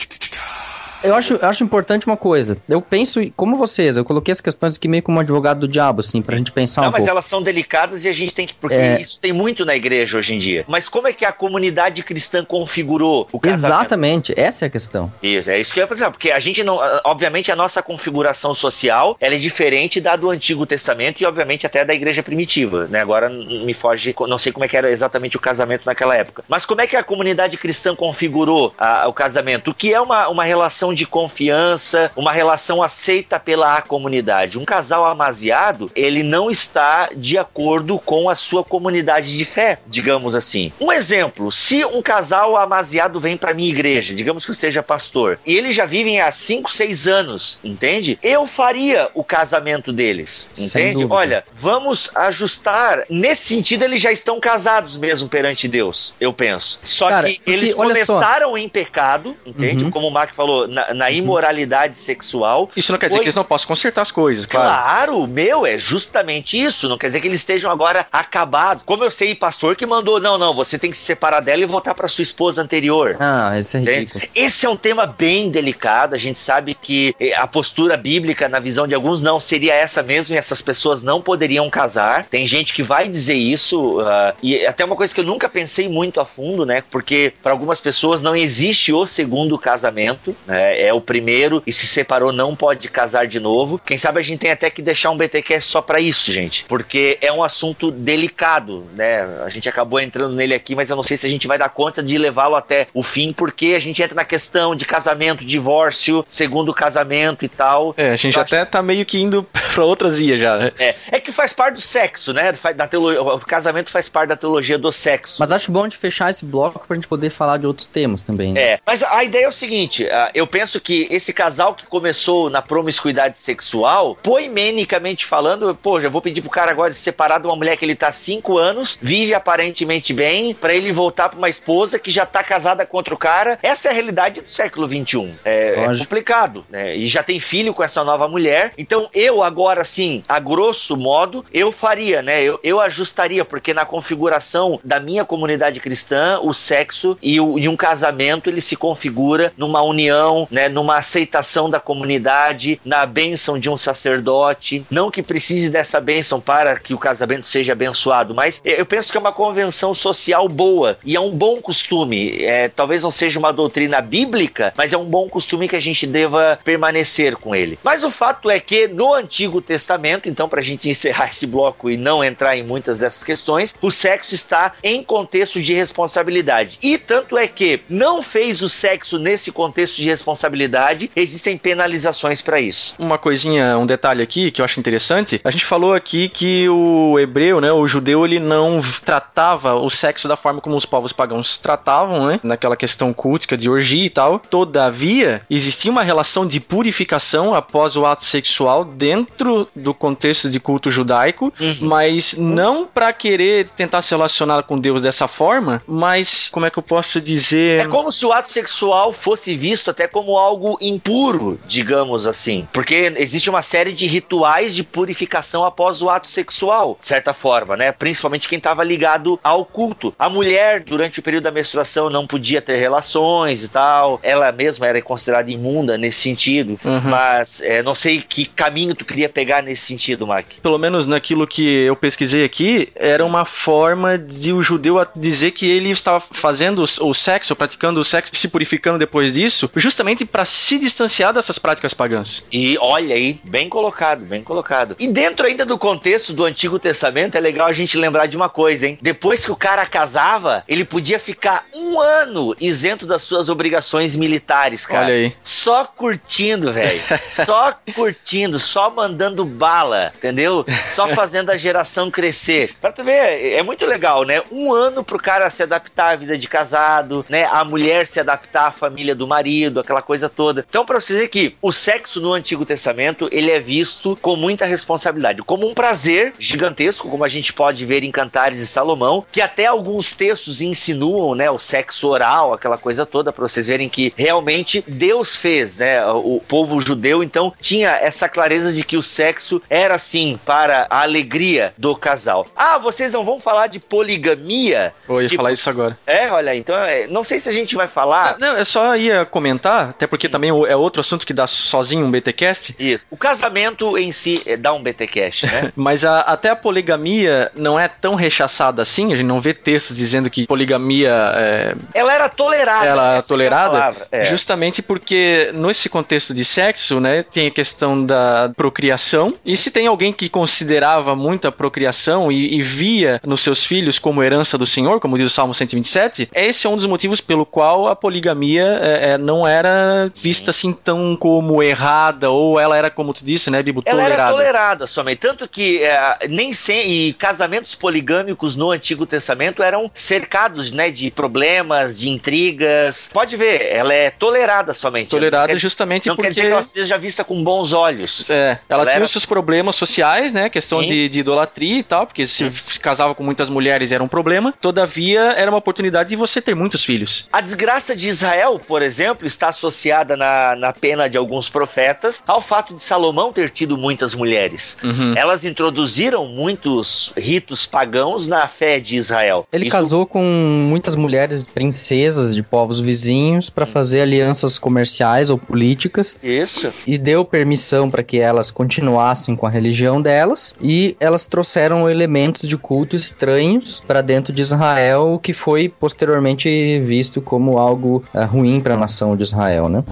[1.03, 2.57] Eu acho, eu acho importante uma coisa.
[2.67, 6.21] Eu penso, como vocês, eu coloquei as questões aqui meio como advogado do diabo, assim,
[6.21, 7.11] pra gente pensar Não, um mas pouco.
[7.11, 8.53] elas são delicadas e a gente tem que.
[8.53, 8.99] Porque é...
[9.01, 10.63] isso tem muito na igreja hoje em dia.
[10.67, 13.65] Mas como é que a comunidade cristã configurou o casamento?
[13.65, 15.11] Exatamente, essa é a questão.
[15.21, 16.11] Isso, é isso que eu ia pensar.
[16.11, 16.79] Porque a gente não.
[17.03, 21.83] Obviamente, a nossa configuração social ela é diferente da do Antigo Testamento e, obviamente, até
[21.83, 22.87] da igreja primitiva.
[22.87, 23.01] Né?
[23.01, 26.43] Agora me foge, não sei como é que era exatamente o casamento naquela época.
[26.47, 29.71] Mas como é que a comunidade cristã configurou a, o casamento?
[29.71, 32.11] O que é uma, uma relação de confiança?
[32.15, 34.57] uma relação aceita pela comunidade.
[34.57, 40.35] Um casal amaziado, ele não está de acordo com a sua comunidade de fé, digamos
[40.35, 40.71] assim.
[40.79, 45.39] Um exemplo, se um casal amaziado vem para minha igreja, digamos que eu seja pastor,
[45.45, 48.17] e eles já vivem há 5, 6 anos, entende?
[48.21, 51.05] Eu faria o casamento deles, entende?
[51.09, 53.05] Olha, vamos ajustar.
[53.09, 56.79] Nesse sentido, eles já estão casados mesmo perante Deus, eu penso.
[56.83, 59.85] Só Cara, que eles começaram em pecado, entende?
[59.85, 59.91] Uhum.
[59.91, 62.69] Como o Mark falou, na, na imoralidade sexual.
[62.75, 64.67] Isso não quer dizer que eles não possam consertar as coisas, claro.
[64.67, 66.89] Claro, meu, é justamente isso.
[66.89, 68.83] Não quer dizer que eles estejam agora acabados.
[68.85, 71.65] Como eu sei, pastor que mandou, não, não, você tem que se separar dela e
[71.65, 73.17] voltar para sua esposa anterior.
[73.19, 74.25] Ah, esse é ridículo.
[74.35, 76.15] Esse é um tema bem delicado.
[76.15, 80.01] A gente sabe que eh, a postura bíblica, na visão de alguns, não seria essa
[80.01, 82.25] mesmo e essas pessoas não poderiam casar.
[82.25, 85.87] Tem gente que vai dizer isso, uh, e até uma coisa que eu nunca pensei
[85.87, 86.83] muito a fundo, né?
[86.89, 90.72] Porque para algumas pessoas não existe o segundo casamento, né?
[90.79, 93.79] É o primeiro e se separou não pode casar de novo.
[93.79, 97.17] Quem sabe a gente tem até que deixar um BTcast só para isso, gente, porque
[97.21, 99.25] é um assunto delicado, né?
[99.45, 101.69] A gente acabou entrando nele aqui, mas eu não sei se a gente vai dar
[101.69, 106.25] conta de levá-lo até o fim, porque a gente entra na questão de casamento, divórcio,
[106.27, 107.93] segundo casamento e tal.
[107.97, 108.71] É, a gente até acho...
[108.71, 109.43] tá meio que indo
[109.73, 110.71] para outras vias já, né?
[110.79, 112.53] É, é que faz parte do sexo, né?
[112.75, 113.35] Da teolo...
[113.35, 115.37] O casamento faz parte da teologia do sexo.
[115.39, 118.53] Mas acho bom de fechar esse bloco pra gente poder falar de outros temas também.
[118.53, 118.61] Né?
[118.61, 122.47] É, mas a ideia é o seguinte, ah, eu penso que esse casal que começou
[122.47, 127.47] na promiscuidade sexual, poimenicamente falando, pô, já vou pedir pro cara agora de separar de
[127.47, 131.39] uma mulher que ele tá há cinco anos, vive aparentemente bem, para ele voltar pra
[131.39, 133.57] uma esposa que já tá casada contra o cara.
[133.63, 135.33] Essa é a realidade do século XXI.
[135.43, 136.95] É, é complicado, né?
[136.95, 138.73] E já tem filho com essa nova mulher.
[138.77, 142.43] Então eu agora, sim, a grosso modo, eu faria, né?
[142.43, 147.67] Eu, eu ajustaria, porque na configuração da minha comunidade cristã, o sexo e, o, e
[147.67, 150.69] um casamento, ele se configura numa união, né?
[150.69, 154.85] Numa aceitação da comunidade, na bênção de um sacerdote.
[154.89, 159.17] Não que precise dessa bênção para que o casamento seja abençoado, mas eu penso que
[159.17, 162.43] é uma convenção social boa e é um bom costume.
[162.43, 166.05] É, talvez não seja uma doutrina bíblica, mas é um bom costume que a gente
[166.05, 167.79] deva permanecer com ele.
[167.83, 171.89] Mas o fato é que no Antigo Testamento, então, para a gente encerrar esse bloco
[171.89, 176.77] e não entrar em muitas dessas questões, o sexo está em contexto de responsabilidade.
[176.81, 182.41] E tanto é que não fez o sexo nesse contexto de responsabilidade responsabilidade, existem penalizações
[182.41, 182.95] para isso.
[182.97, 185.39] Uma coisinha, um detalhe aqui que eu acho interessante.
[185.43, 190.27] A gente falou aqui que o hebreu, né, o judeu, ele não tratava o sexo
[190.27, 192.39] da forma como os povos pagãos tratavam, né?
[192.43, 194.39] Naquela questão cultica de orgia e tal.
[194.39, 200.89] Todavia, existia uma relação de purificação após o ato sexual dentro do contexto de culto
[200.89, 201.77] judaico, uhum.
[201.81, 206.79] mas não para querer tentar se relacionar com Deus dessa forma, mas como é que
[206.79, 207.85] eu posso dizer?
[207.85, 213.13] É como se o ato sexual fosse visto até como algo impuro, digamos assim, porque
[213.17, 217.91] existe uma série de rituais de purificação após o ato sexual, de certa forma, né?
[217.91, 220.13] Principalmente quem estava ligado ao culto.
[220.17, 224.87] A mulher durante o período da menstruação não podia ter relações e tal, ela mesma
[224.87, 227.01] era considerada imunda nesse sentido, uhum.
[227.01, 230.47] mas é, não sei que caminho tu queria pegar nesse sentido, Mark.
[230.61, 235.69] Pelo menos naquilo que eu pesquisei aqui, era uma forma de o judeu dizer que
[235.69, 240.77] ele estava fazendo o sexo, praticando o sexo, se purificando depois disso, justamente para se
[240.77, 242.45] distanciar dessas práticas pagãs.
[242.51, 244.95] E olha aí, bem colocado, bem colocado.
[244.99, 248.49] E dentro ainda do contexto do Antigo Testamento, é legal a gente lembrar de uma
[248.49, 248.99] coisa, hein?
[249.01, 254.85] Depois que o cara casava, ele podia ficar um ano isento das suas obrigações militares,
[254.85, 255.05] cara.
[255.05, 255.35] Olha aí.
[255.41, 257.01] Só curtindo, velho.
[257.17, 260.65] só curtindo, só mandando bala, entendeu?
[260.87, 262.75] Só fazendo a geração crescer.
[262.79, 264.41] Pra tu ver, é muito legal, né?
[264.51, 267.45] Um ano pro cara se adaptar à vida de casado, né?
[267.45, 270.65] A mulher se adaptar à família do marido, aquela coisa toda.
[270.67, 274.65] Então, pra você ver que o sexo no Antigo Testamento, ele é visto com muita
[274.65, 279.41] responsabilidade, como um prazer gigantesco, como a gente pode ver em Cantares e Salomão, que
[279.41, 281.49] até alguns textos insinuam, né?
[281.49, 286.05] O sexo oral, aquela coisa toda, pra vocês verem que realmente Deus fez, né?
[286.05, 291.01] O povo judeu, então, tinha essa clareza de que o sexo era, sim, para a
[291.01, 292.47] alegria do casal.
[292.55, 294.93] Ah, vocês não vão falar de poligamia?
[295.07, 295.97] Eu ia tipo, falar isso agora.
[296.05, 298.37] É, olha, então, é, não sei se a gente vai falar.
[298.39, 302.11] Não, eu só ia comentar, até porque também é outro assunto que dá sozinho um
[302.11, 302.75] BTcast.
[302.79, 303.05] Isso.
[303.09, 305.71] O casamento em si é, dá um BTcast, né?
[305.75, 309.97] Mas a, até a poligamia não é tão rechaçada assim, a gente não vê textos
[309.97, 311.11] dizendo que poligamia.
[311.35, 311.75] É...
[311.93, 312.85] Ela era tolerada.
[312.85, 314.07] Ela era é tolerada.
[314.11, 319.33] É justamente porque nesse contexto de sexo, né, tem a questão da procriação.
[319.45, 323.99] E se tem alguém que considerava muito a procriação e, e via nos seus filhos
[323.99, 327.45] como herança do Senhor, como diz o Salmo 127, esse é um dos motivos pelo
[327.45, 329.82] qual a poligamia é, é, não era
[330.15, 334.21] vista assim tão como errada, ou ela era, como tu disse, né, Bibo, ela tolerada.
[334.21, 335.19] Ela era tolerada somente.
[335.19, 341.09] Tanto que é, nem sem, e casamentos poligâmicos no Antigo Testamento eram cercados, né, de
[341.11, 343.09] problemas, de intrigas.
[343.11, 345.09] Pode ver, ela é tolerada somente.
[345.09, 346.29] Tolerada justamente não porque...
[346.29, 348.29] Não quer dizer que ela seja vista com bons olhos.
[348.29, 349.05] É, ela, ela tinha era...
[349.05, 353.15] os seus problemas sociais, né, questão de, de, idolatria e tal, porque se, se casava
[353.15, 354.53] com muitas mulheres era um problema.
[354.59, 357.27] Todavia, era uma oportunidade de você ter muitos filhos.
[357.31, 362.41] A desgraça de Israel, por exemplo, está associada na, na pena de alguns profetas ao
[362.41, 364.77] fato de Salomão ter tido muitas mulheres.
[364.83, 365.13] Uhum.
[365.15, 369.47] Elas introduziram muitos ritos pagãos na fé de Israel.
[369.51, 369.71] Ele Isso...
[369.75, 376.17] casou com muitas mulheres princesas de povos vizinhos para fazer alianças comerciais ou políticas.
[376.21, 376.71] Isso.
[376.85, 382.47] E deu permissão para que elas continuassem com a religião delas e elas trouxeram elementos
[382.47, 388.59] de culto estranhos para dentro de Israel, que foi posteriormente visto como algo uh, ruim
[388.59, 389.83] para a nação de Israel, né?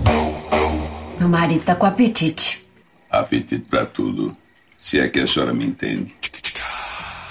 [1.20, 2.66] Meu marido tá com apetite.
[3.10, 4.36] Apetite para tudo.
[4.80, 6.16] Se é que a senhora me entende.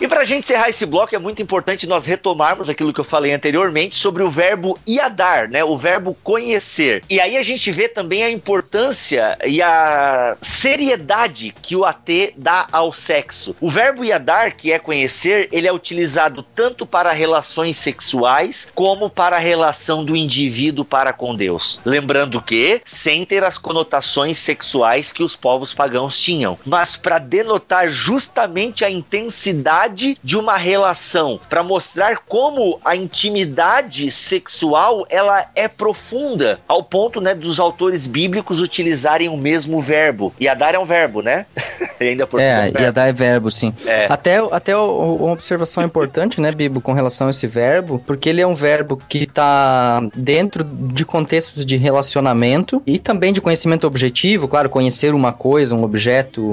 [0.00, 3.04] E para a gente encerrar esse bloco, é muito importante nós retomarmos aquilo que eu
[3.04, 5.62] falei anteriormente sobre o verbo iadar, né?
[5.62, 7.04] O verbo conhecer.
[7.10, 12.66] E aí a gente vê também a importância e a seriedade que o AT dá
[12.72, 13.54] ao sexo.
[13.60, 19.36] O verbo iadar, que é conhecer, ele é utilizado tanto para relações sexuais como para
[19.36, 21.78] a relação do indivíduo para com Deus.
[21.84, 27.90] Lembrando que sem ter as conotações sexuais que os povos pagãos tinham, mas para denotar
[27.90, 35.68] justamente a intensidade intimidade de uma relação, para mostrar como a intimidade sexual ela é
[35.68, 40.32] profunda, ao ponto, né, dos autores bíblicos utilizarem o mesmo verbo.
[40.38, 41.46] E dar é um verbo, né?
[42.00, 43.72] ainda por é, é dar é verbo, sim.
[43.86, 44.06] É.
[44.08, 48.46] Até, até uma observação importante, né, Bibo, com relação a esse verbo, porque ele é
[48.46, 54.68] um verbo que está dentro de contextos de relacionamento e também de conhecimento objetivo, claro,
[54.68, 56.44] conhecer uma coisa, um objeto,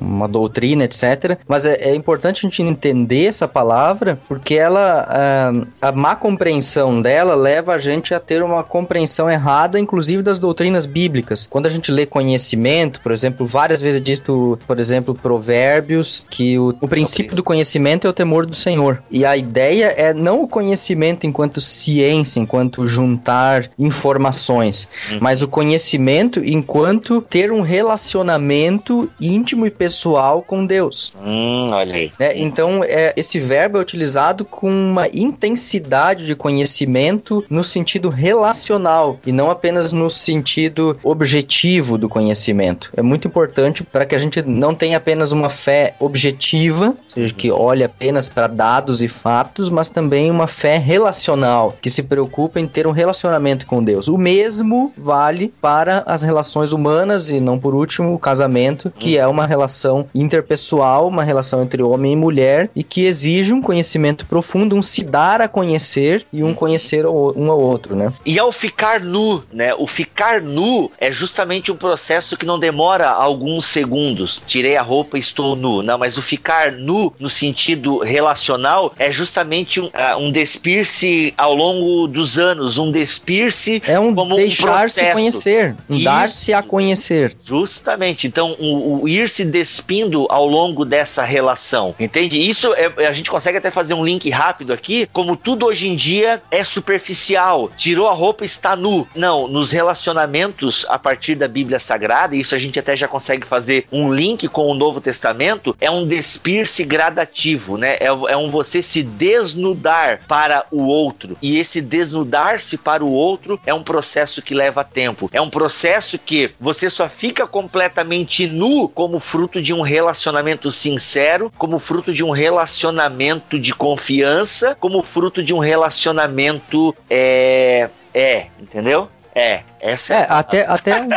[0.00, 1.38] uma doutrina, etc.
[1.46, 6.14] Mas é, é importante a gente entender essa palavra, porque ela, a, ah, a má
[6.14, 11.46] compreensão dela leva a gente a ter uma compreensão errada, inclusive das doutrinas bíblicas.
[11.46, 16.58] Quando a gente lê conhecimento, por exemplo, várias vezes é dito, por exemplo, provérbios, que
[16.58, 19.02] o, o princípio do conhecimento é o temor do Senhor.
[19.10, 25.18] E a ideia é não o conhecimento enquanto ciência, enquanto juntar informações, uhum.
[25.20, 31.12] mas o conhecimento enquanto ter um relacionamento íntimo e pessoal com Deus.
[31.24, 32.12] Hum, olha aí.
[32.18, 39.18] É, então, é, esse verbo é utilizado com uma intensidade de conhecimento no sentido relacional
[39.26, 42.90] e não apenas no sentido objetivo do conhecimento.
[42.96, 47.34] É muito importante para que a gente não tenha apenas uma fé objetiva, ou seja,
[47.34, 52.60] que olhe apenas para dados e fatos, mas também uma fé relacional, que se preocupa
[52.60, 54.08] em ter um relacionamento com Deus.
[54.08, 59.26] O mesmo vale para as relações humanas e não por último o casamento, que é
[59.26, 64.76] uma relação interpessoal, uma relação entre homem e mulher e que exige um conhecimento profundo,
[64.76, 68.12] um se dar a conhecer e um conhecer um ao outro, né?
[68.24, 69.74] E ao ficar nu, né?
[69.74, 74.42] O ficar nu é justamente um processo que não demora alguns segundos.
[74.46, 75.82] Tirei a roupa e estou nu.
[75.82, 81.54] Não, mas o ficar nu no sentido relacional é justamente um, uh, um despir-se ao
[81.54, 87.36] longo dos anos, um despir-se é um como deixar-se um conhecer, um dar-se a conhecer.
[87.44, 88.26] Justamente.
[88.26, 92.47] Então, o, o, ir se despindo ao longo dessa relação, entende?
[92.48, 95.94] Isso é, a gente consegue até fazer um link rápido aqui, como tudo hoje em
[95.94, 97.70] dia é superficial.
[97.76, 99.06] Tirou a roupa, está nu.
[99.14, 103.86] Não, nos relacionamentos a partir da Bíblia Sagrada, isso a gente até já consegue fazer
[103.92, 107.96] um link com o Novo Testamento, é um despir-se gradativo, né?
[108.00, 111.36] É, é um você se desnudar para o outro.
[111.42, 115.28] E esse desnudar-se para o outro é um processo que leva tempo.
[115.34, 121.52] É um processo que você só fica completamente nu como fruto de um relacionamento sincero,
[121.58, 129.08] como fruto de um relacionamento de confiança, como fruto de um relacionamento é é, entendeu?
[129.38, 131.08] É, essa é, é até até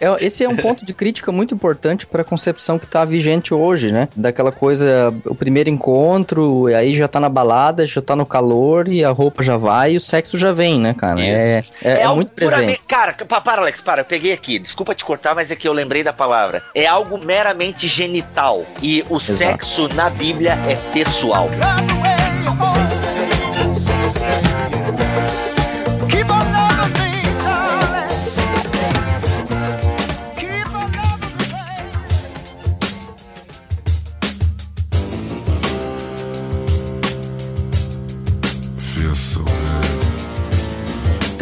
[0.00, 3.54] é, esse é um ponto de crítica muito importante para a concepção que está vigente
[3.54, 4.08] hoje, né?
[4.16, 9.04] Daquela coisa, o primeiro encontro, aí já tá na balada, já tá no calor e
[9.04, 11.20] a roupa já vai e o sexo já vem, né, cara?
[11.20, 12.82] É, é, é, é muito presente.
[12.88, 14.58] Cara, para, Alex, para, eu peguei aqui.
[14.58, 16.64] Desculpa te cortar, mas é que eu lembrei da palavra.
[16.74, 19.38] É algo meramente genital e o Exato.
[19.38, 21.48] sexo na Bíblia é pessoal.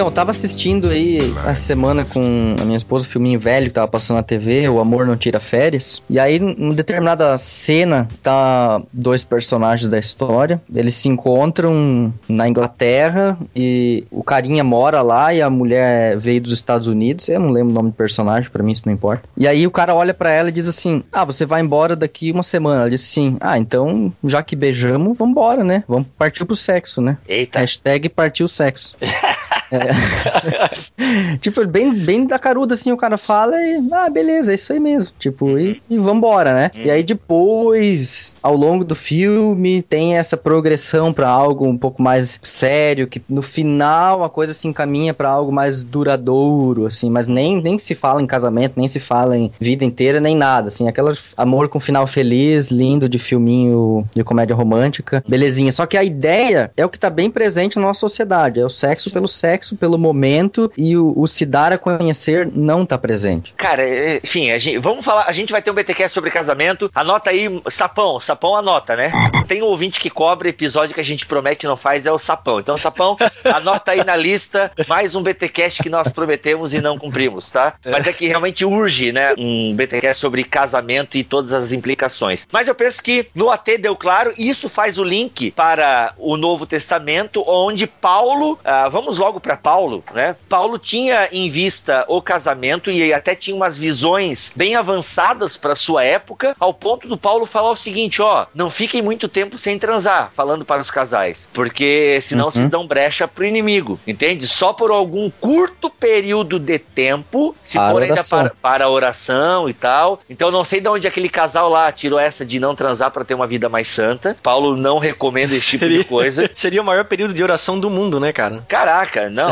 [0.00, 3.74] Então, eu tava assistindo aí a semana com a minha esposa, um filminho velho que
[3.74, 6.00] tava passando na TV, O Amor Não Tira Férias.
[6.08, 10.58] E aí, em determinada cena, tá dois personagens da história.
[10.74, 16.52] Eles se encontram na Inglaterra e o carinha mora lá e a mulher veio dos
[16.52, 17.28] Estados Unidos.
[17.28, 19.28] Eu não lembro o nome do personagem, para mim isso não importa.
[19.36, 22.32] E aí o cara olha para ela e diz assim: Ah, você vai embora daqui
[22.32, 22.80] uma semana.
[22.80, 25.84] Ela diz assim: Ah, então, já que beijamos, vambora, né?
[25.86, 27.18] Vamos partir pro sexo, né?
[27.28, 27.58] Eita.
[27.58, 28.96] Hashtag partiu sexo.
[29.70, 31.36] É.
[31.40, 34.80] tipo, bem, bem da caruda, assim, o cara fala e, ah, beleza, é isso aí
[34.80, 35.12] mesmo.
[35.18, 36.70] Tipo, e, e vambora, né?
[36.82, 42.38] E aí depois, ao longo do filme, tem essa progressão para algo um pouco mais
[42.42, 47.60] sério, que no final a coisa se encaminha para algo mais duradouro, assim, mas nem,
[47.62, 51.12] nem se fala em casamento, nem se fala em vida inteira, nem nada, assim, aquele
[51.36, 55.72] amor com final feliz, lindo de filminho de comédia romântica, belezinha.
[55.72, 58.70] Só que a ideia é o que tá bem presente na nossa sociedade, é o
[58.70, 63.52] sexo pelo sexo pelo momento e o, o se dar a conhecer não tá presente.
[63.56, 66.90] Cara, é, enfim, a gente, vamos falar, a gente vai ter um BTcast sobre casamento.
[66.94, 69.12] Anota aí, Sapão, Sapão anota, né?
[69.46, 72.18] Tem um ouvinte que cobra episódio que a gente promete e não faz, é o
[72.18, 72.60] Sapão.
[72.60, 77.50] Então, Sapão, anota aí na lista mais um BTcast que nós prometemos e não cumprimos,
[77.50, 77.74] tá?
[77.84, 79.32] Mas é que realmente urge, né?
[79.36, 82.46] Um BTcast sobre casamento e todas as implicações.
[82.52, 86.36] Mas eu penso que no AT deu claro, e isso faz o link para o
[86.36, 90.36] Novo Testamento, onde Paulo, ah, vamos logo para para Paulo, né?
[90.48, 96.04] Paulo tinha em vista o casamento e até tinha umas visões bem avançadas para sua
[96.04, 100.30] época, ao ponto do Paulo falar o seguinte, ó, não fiquem muito tempo sem transar,
[100.34, 102.50] falando para os casais, porque senão uhum.
[102.50, 104.46] vocês dão brecha pro inimigo, entende?
[104.46, 109.68] Só por algum curto período de tempo, se para for ainda para, para a oração
[109.68, 110.20] e tal.
[110.28, 113.34] Então não sei de onde aquele casal lá tirou essa de não transar para ter
[113.34, 114.36] uma vida mais santa.
[114.42, 116.50] Paulo não recomenda esse seria, tipo de coisa.
[116.54, 118.64] Seria o maior período de oração do mundo, né, cara?
[118.68, 119.50] Caraca, Não.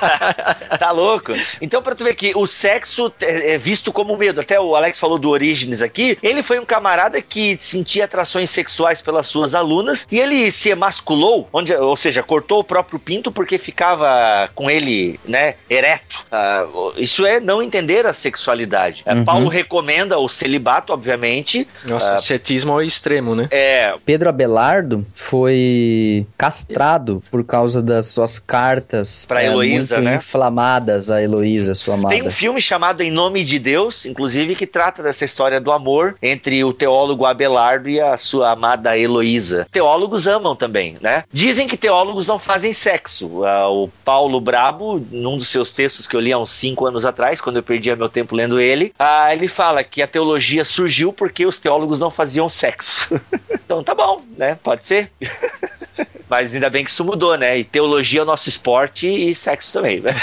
[0.78, 1.32] tá louco?
[1.60, 4.40] Então, pra tu ver que o sexo é visto como medo.
[4.40, 6.16] Até o Alex falou do Orígenes aqui.
[6.22, 11.48] Ele foi um camarada que sentia atrações sexuais pelas suas alunas e ele se emasculou,
[11.52, 16.24] onde, ou seja, cortou o próprio pinto porque ficava com ele, né, ereto.
[16.30, 19.04] Uh, isso é não entender a sexualidade.
[19.06, 19.24] Uhum.
[19.24, 21.66] Paulo recomenda o celibato, obviamente.
[21.84, 23.48] Nossa, uh, cetismo ao extremo, né?
[23.50, 23.94] É.
[24.04, 30.16] Pedro Abelardo foi castrado por causa das suas cartas para é, Heloísa, muito né?
[30.16, 32.14] inflamadas a Heloísa, sua amada.
[32.14, 36.16] Tem um filme chamado Em Nome de Deus, inclusive, que trata dessa história do amor
[36.22, 39.66] entre o teólogo Abelardo e a sua amada Heloísa.
[39.70, 41.24] Teólogos amam também, né?
[41.32, 43.26] Dizem que teólogos não fazem sexo.
[43.26, 47.04] Uh, o Paulo Brabo, num dos seus textos que eu li há uns cinco anos
[47.04, 51.12] atrás, quando eu perdia meu tempo lendo ele, uh, ele fala que a teologia surgiu
[51.12, 53.20] porque os teólogos não faziam sexo.
[53.50, 54.58] então tá bom, né?
[54.62, 55.10] Pode ser.
[56.30, 57.58] Mas ainda bem que isso mudou, né?
[57.58, 60.12] E teologia é o nosso esporte e sexo também, né?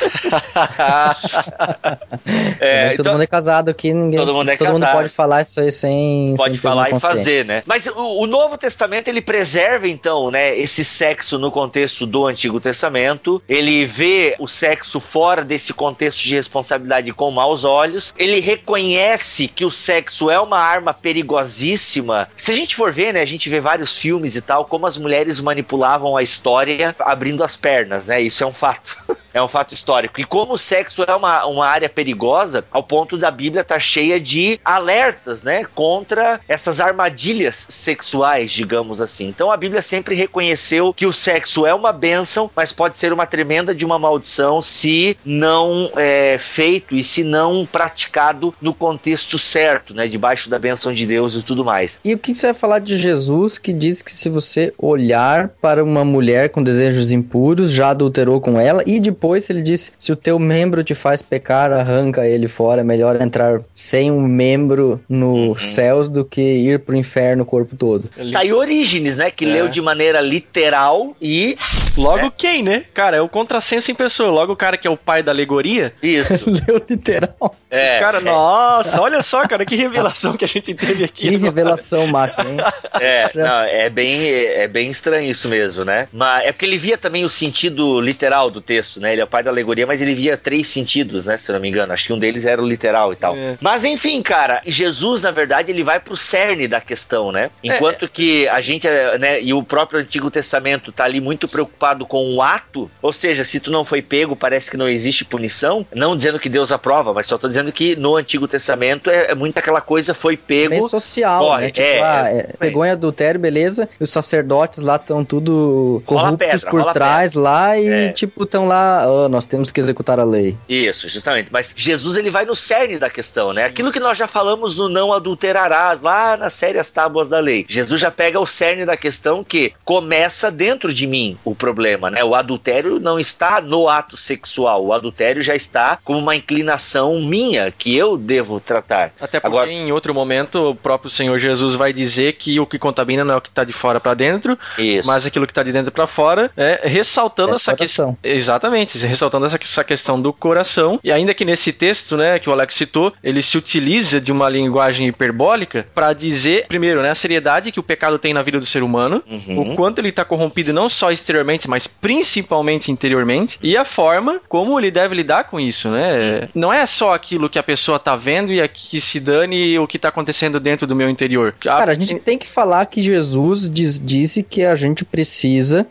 [2.62, 4.18] é, todo então, mundo é casado aqui, ninguém.
[4.18, 4.80] Todo mundo é todo casado.
[4.80, 6.34] mundo pode falar isso aí sem.
[6.38, 7.62] Pode sem falar e fazer, né?
[7.66, 12.62] Mas o, o, Novo Testamento ele preserva então, né, esse sexo no contexto do Antigo
[12.62, 13.43] Testamento.
[13.49, 18.14] Ele vê o sexo fora desse contexto de responsabilidade com maus olhos.
[18.18, 22.30] Ele reconhece que o sexo é uma arma perigosíssima.
[22.38, 24.97] Se a gente for ver, né, a gente vê vários filmes e tal, como as
[24.97, 28.21] mulheres manipulavam a história abrindo as pernas, né?
[28.21, 28.97] Isso é um fato.
[29.37, 30.19] é um fato histórico.
[30.19, 33.79] E como o sexo é uma, uma área perigosa, ao ponto da Bíblia estar tá
[33.79, 39.27] cheia de alertas, né, contra essas armadilhas sexuais, digamos assim.
[39.27, 43.25] Então a Bíblia sempre reconheceu que o sexo é uma bênção, mas pode ser uma
[43.25, 49.93] tremenda de uma maldição se não é, feito e se não praticado no contexto certo,
[49.93, 51.99] né, debaixo da bênção de Deus e tudo mais.
[52.03, 55.83] E o que você vai falar de Jesus que diz que se você olhar para
[55.88, 60.15] uma mulher com desejos impuros, já adulterou com ela e depois ele disse: se o
[60.15, 62.81] teu membro te faz pecar, arranca ele fora.
[62.81, 65.55] É melhor entrar sem um membro nos uhum.
[65.55, 68.09] céus do que ir pro inferno o corpo todo.
[68.31, 69.31] Tá aí Orígenes, né?
[69.31, 69.49] Que é.
[69.49, 71.55] leu de maneira literal e.
[71.97, 72.31] Logo é.
[72.38, 72.85] quem, né?
[72.93, 74.29] Cara, é o contrassenso em pessoa.
[74.29, 75.93] Logo o cara que é o pai da alegoria.
[76.01, 76.45] Isso.
[76.45, 77.55] leu literal.
[77.71, 77.99] É.
[77.99, 81.29] Cara, nossa, olha só, cara, que revelação que a gente teve aqui.
[81.29, 82.57] Que revelação, Marco, hein?
[82.99, 86.07] É, não, é bem, é bem estranho isso mesmo, né?
[86.11, 89.13] Mas é porque ele via também o sentido literal do texto, né?
[89.13, 91.38] Ele é o pai da alegoria, mas ele via três sentidos, né?
[91.38, 91.93] Se eu não me engano.
[91.93, 93.36] Acho que um deles era o literal e tal.
[93.36, 93.57] É.
[93.61, 97.49] Mas enfim, cara, Jesus, na verdade, ele vai pro cerne da questão, né?
[97.63, 98.07] Enquanto é.
[98.07, 98.88] que a gente,
[99.19, 103.43] né, e o próprio Antigo Testamento tá ali muito preocupado com o ato, ou seja,
[103.43, 105.86] se tu não foi pego, parece que não existe punição.
[105.93, 109.36] Não dizendo que Deus aprova, mas só tô dizendo que no Antigo Testamento é, é
[109.36, 110.73] muito aquela coisa, foi pego.
[110.73, 111.65] É social, corre.
[111.65, 111.71] né?
[111.71, 113.89] Tipo, é, ah, é, pegou em adultério, beleza.
[113.99, 115.66] E os sacerdotes lá estão tudo
[116.05, 117.49] corruptos pedra, por trás pedra.
[117.49, 118.11] lá e, é.
[118.11, 120.57] tipo, estão lá oh, nós temos que executar a lei.
[120.68, 121.49] Isso, justamente.
[121.51, 123.65] Mas Jesus ele vai no cerne da questão, né?
[123.65, 127.65] Aquilo que nós já falamos no não adulterarás, lá nas sérias tábuas da lei.
[127.68, 132.24] Jesus já pega o cerne da questão que começa dentro de mim o problema, né?
[132.24, 137.72] O adultério não está no ato sexual, o adultério já está como uma inclinação minha
[137.72, 139.11] que eu devo tratar.
[139.20, 142.78] Até porque Agora, em outro momento o próprio Senhor Jesus vai dizer que o que
[142.78, 145.07] contamina não é o que está de fora para dentro, isso.
[145.07, 148.17] mas aquilo que está de dentro para fora, é, ressaltando é essa questão.
[148.23, 150.99] Exatamente, ressaltando essa, essa questão do coração.
[151.03, 154.49] E ainda que nesse texto, né, que o Alex citou, ele se utiliza de uma
[154.49, 158.65] linguagem hiperbólica para dizer, primeiro, né, a seriedade que o pecado tem na vida do
[158.65, 159.61] ser humano, uhum.
[159.61, 164.79] o quanto ele está corrompido não só exteriormente, mas principalmente interiormente, e a forma como
[164.79, 166.41] ele deve lidar com isso, né?
[166.41, 166.49] Uhum.
[166.55, 169.99] Não é só aquilo que a pessoa tá vendo e que se dane o que
[169.99, 171.53] tá acontecendo dentro do meu interior.
[171.59, 175.36] Cara, a gente tem que falar que Jesus diz, disse que a gente precisa,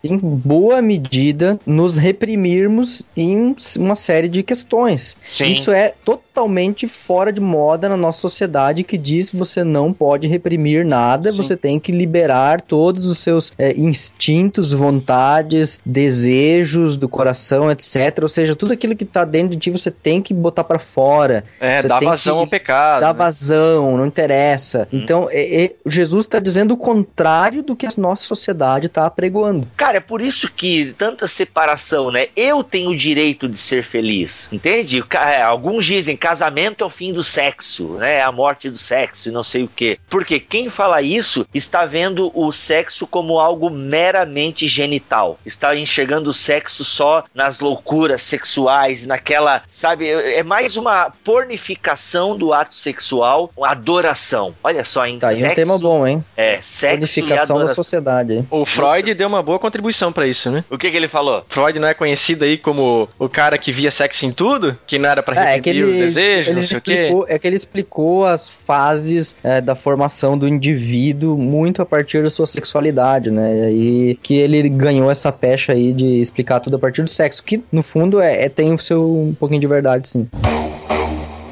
[0.03, 5.17] em boa medida, nos reprimirmos em uma série de questões.
[5.25, 5.51] Sim.
[5.51, 10.27] Isso é totalmente fora de moda na nossa sociedade que diz que você não pode
[10.27, 11.37] reprimir nada, Sim.
[11.37, 18.19] você tem que liberar todos os seus é, instintos, vontades, desejos do coração, etc.
[18.23, 21.45] Ou seja, tudo aquilo que está dentro de ti você tem que botar para fora.
[21.61, 23.01] É, você dá vazão ao pecado.
[23.01, 23.19] Dá né?
[23.19, 24.89] vazão, não interessa.
[24.93, 25.01] Hum.
[25.03, 29.07] Então, é, é, Jesus está dizendo o contrário do que a nossa sociedade está
[29.37, 29.69] apregoando.
[29.77, 32.29] Cara, é por isso que tanta separação, né?
[32.35, 35.05] Eu tenho o direito de ser feliz, entende?
[35.13, 38.17] É, alguns dizem casamento é o fim do sexo, né?
[38.17, 39.99] É a morte do sexo e não sei o quê.
[40.09, 45.39] Porque quem fala isso está vendo o sexo como algo meramente genital.
[45.45, 50.09] Está enxergando o sexo só nas loucuras sexuais, naquela, sabe?
[50.09, 54.55] É mais uma pornificação do ato sexual, uma adoração.
[54.63, 55.19] Olha só, hein?
[55.19, 56.25] Tá aí um tema bom, hein?
[56.37, 58.35] É, sexo Pornificação da sociedade.
[58.35, 58.47] Hein?
[58.51, 60.65] O Freud deu uma boa contribuição para isso, né?
[60.71, 61.45] O que que ele falou?
[61.49, 65.09] Freud não é conhecido aí como o cara que via sexo em tudo, que não
[65.09, 66.93] era pra É, reprimir é que ele, o desejo, ele não sei o quê.
[66.93, 72.23] explicou, é que ele explicou as fases é, da formação do indivíduo muito a partir
[72.23, 73.57] da sua sexualidade, né?
[73.57, 77.43] E aí que ele ganhou essa pecha aí de explicar tudo a partir do sexo,
[77.43, 80.29] que no fundo é, é- tem o seu um pouquinho de verdade, sim.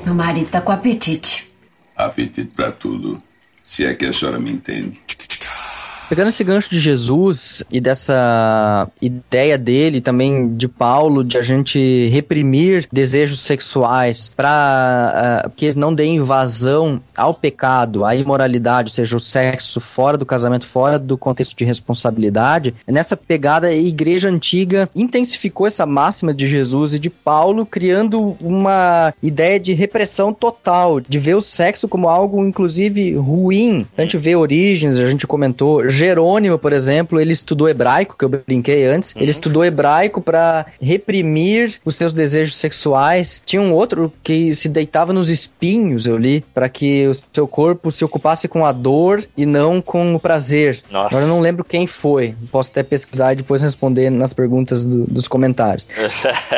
[0.04, 1.50] Meu marido tá com apetite.
[1.96, 3.22] Apetite pra tudo.
[3.64, 5.00] Se é que a senhora me entende.
[6.08, 12.08] Pegando esse gancho de Jesus e dessa ideia dele também de Paulo de a gente
[12.08, 19.16] reprimir desejos sexuais para que eles não deem vazão ao pecado, à imoralidade, ou seja,
[19.16, 24.88] o sexo fora do casamento, fora do contexto de responsabilidade, nessa pegada a igreja antiga
[24.94, 31.18] intensificou essa máxima de Jesus e de Paulo, criando uma ideia de repressão total, de
[31.18, 33.86] ver o sexo como algo inclusive ruim.
[33.96, 38.28] A gente vê origens, a gente comentou Jerônimo, por exemplo, ele estudou hebraico, que eu
[38.28, 39.14] brinquei antes.
[39.16, 43.40] Ele estudou hebraico para reprimir os seus desejos sexuais.
[43.44, 47.90] Tinha um outro que se deitava nos espinhos, eu li, para que o seu corpo
[47.90, 50.80] se ocupasse com a dor e não com o prazer.
[50.90, 51.08] Nossa.
[51.14, 52.34] Agora eu não lembro quem foi.
[52.50, 55.88] Posso até pesquisar e depois responder nas perguntas do- dos comentários.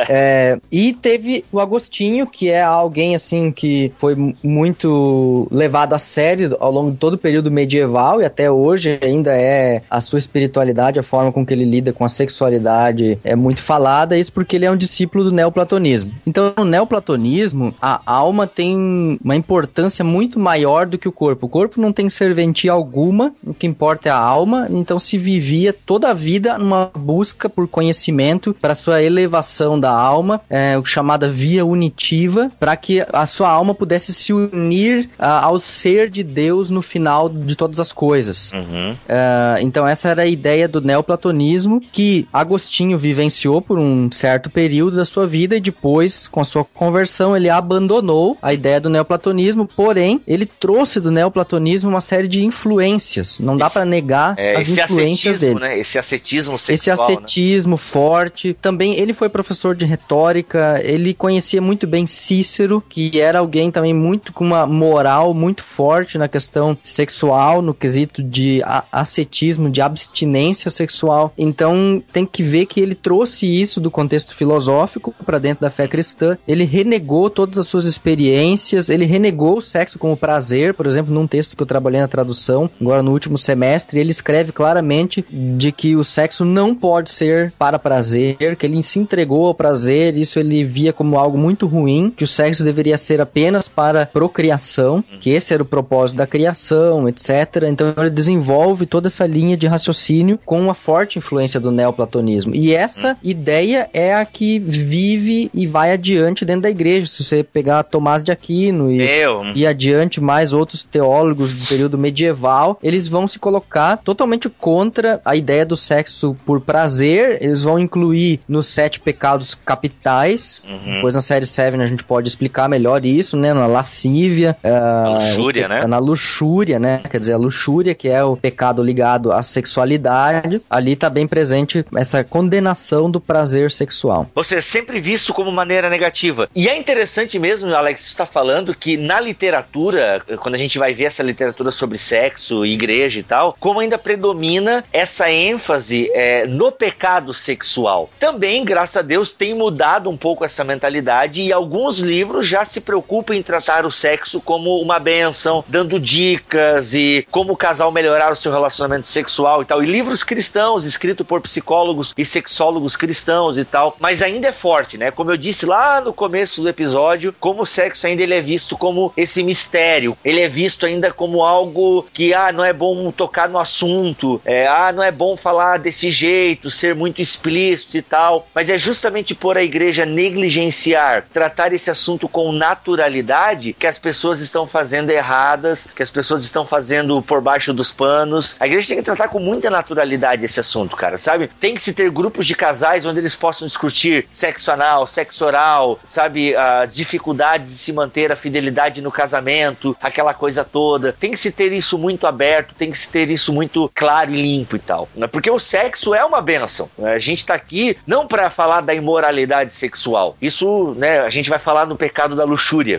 [0.09, 5.99] É, e teve o Agostinho, que é alguém assim que foi mu- muito levado a
[5.99, 10.19] sério ao longo de todo o período medieval e até hoje ainda é a sua
[10.19, 14.57] espiritualidade, a forma com que ele lida com a sexualidade é muito falada, isso porque
[14.57, 16.13] ele é um discípulo do neoplatonismo.
[16.27, 21.47] Então, no neoplatonismo, a alma tem uma importância muito maior do que o corpo.
[21.47, 25.73] O corpo não tem serventia alguma, o que importa é a alma, então se vivia
[25.73, 31.29] toda a vida numa busca por conhecimento para sua elevação da alma, é, o chamada
[31.29, 36.71] via unitiva, para que a sua alma pudesse se unir ah, ao ser de Deus
[36.71, 38.53] no final de todas as coisas.
[38.53, 38.97] Uhum.
[39.17, 44.97] Ah, então essa era a ideia do neoplatonismo que Agostinho vivenciou por um certo período
[44.97, 49.67] da sua vida e depois, com a sua conversão, ele abandonou a ideia do neoplatonismo,
[49.67, 53.41] porém ele trouxe do neoplatonismo uma série de influências.
[53.41, 55.59] Não dá Esse- para negar É, as esse influências dele.
[55.61, 55.79] né?
[55.79, 57.15] Esse ascetismo Esse sexual, né?
[57.17, 58.55] ascetismo forte.
[58.61, 63.95] Também ele foi professor de retórica, ele conhecia muito bem Cícero, que era alguém também
[63.95, 69.81] muito com uma moral muito forte na questão sexual, no quesito de a- ascetismo, de
[69.81, 71.33] abstinência sexual.
[71.39, 75.89] Então tem que ver que ele trouxe isso do contexto filosófico para dentro da fé
[75.89, 76.37] cristã.
[76.47, 81.27] Ele renegou todas as suas experiências, ele renegou o sexo como prazer, por exemplo, num
[81.27, 85.97] texto que eu trabalhei na tradução, agora no último semestre, ele escreve claramente de que
[85.97, 90.65] o sexo não pode ser para prazer, que ele se entregou ao prazer, isso ele
[90.65, 95.55] via como algo muito ruim, que o sexo deveria ser apenas para procriação, que esse
[95.55, 97.65] era o propósito da criação, etc.
[97.69, 102.55] Então ele desenvolve toda essa linha de raciocínio com uma forte influência do neoplatonismo.
[102.55, 107.07] E essa ideia é a que vive e vai adiante dentro da igreja.
[107.07, 111.99] Se você pegar Tomás de Aquino e Meu, e adiante mais outros teólogos do período
[111.99, 117.79] medieval, eles vão se colocar totalmente contra a ideia do sexo por prazer, eles vão
[117.79, 120.95] incluir nos sete pecados capitais, Uhum.
[120.95, 125.69] depois na série Seven a gente pode explicar melhor isso, né, na lascívia, ah, luxúria,
[125.69, 125.87] né?
[125.87, 130.97] Na luxúria, né, quer dizer, a luxúria que é o pecado ligado à sexualidade, ali
[130.97, 134.31] tá bem presente essa condenação do prazer sexual.
[134.35, 136.49] Ou seja, sempre visto como maneira negativa.
[136.55, 140.95] E é interessante mesmo, Alex, você está falando que na literatura, quando a gente vai
[140.95, 146.71] ver essa literatura sobre sexo, igreja e tal, como ainda predomina essa ênfase é, no
[146.71, 148.09] pecado sexual.
[148.19, 152.81] Também, graças a Deus, tem mudado um pouco essa mentalidade e alguns livros já se
[152.81, 158.33] preocupam em tratar o sexo como uma benção, dando dicas e como o casal melhorar
[158.33, 159.83] o seu relacionamento sexual e tal.
[159.83, 163.97] E livros cristãos escritos por psicólogos e sexólogos cristãos e tal.
[164.01, 165.11] Mas ainda é forte, né?
[165.11, 168.77] Como eu disse lá no começo do episódio, como o sexo ainda ele é visto
[168.77, 170.17] como esse mistério.
[170.25, 174.41] Ele é visto ainda como algo que, ah, não é bom tocar no assunto.
[174.45, 178.49] É, ah, não é bom falar desse jeito, ser muito explícito e tal.
[178.55, 184.41] Mas é justamente por a igreja negligenciar, tratar esse assunto com naturalidade que as pessoas
[184.41, 188.57] estão fazendo erradas, que as pessoas estão fazendo por baixo dos panos.
[188.67, 191.49] A igreja tem que tratar com muita naturalidade esse assunto, cara, sabe?
[191.61, 196.01] Tem que se ter grupos de casais onde eles possam discutir sexo anal, sexo oral,
[196.03, 196.53] sabe?
[196.57, 201.13] As dificuldades de se manter a fidelidade no casamento, aquela coisa toda.
[201.13, 204.43] Tem que se ter isso muito aberto, tem que se ter isso muito claro e
[204.43, 205.09] limpo e tal.
[205.15, 205.29] né?
[205.29, 206.91] Porque o sexo é uma benção.
[206.99, 207.13] né?
[207.13, 210.37] A gente tá aqui não para falar da imoralidade sexual.
[210.43, 212.99] Isso, né, a gente vai falar no pecado da luxúria.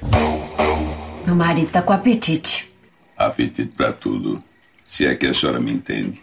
[1.25, 2.73] Meu marido tá com apetite.
[3.17, 4.41] Apetite pra tudo.
[4.87, 6.21] Se é que a senhora me entende.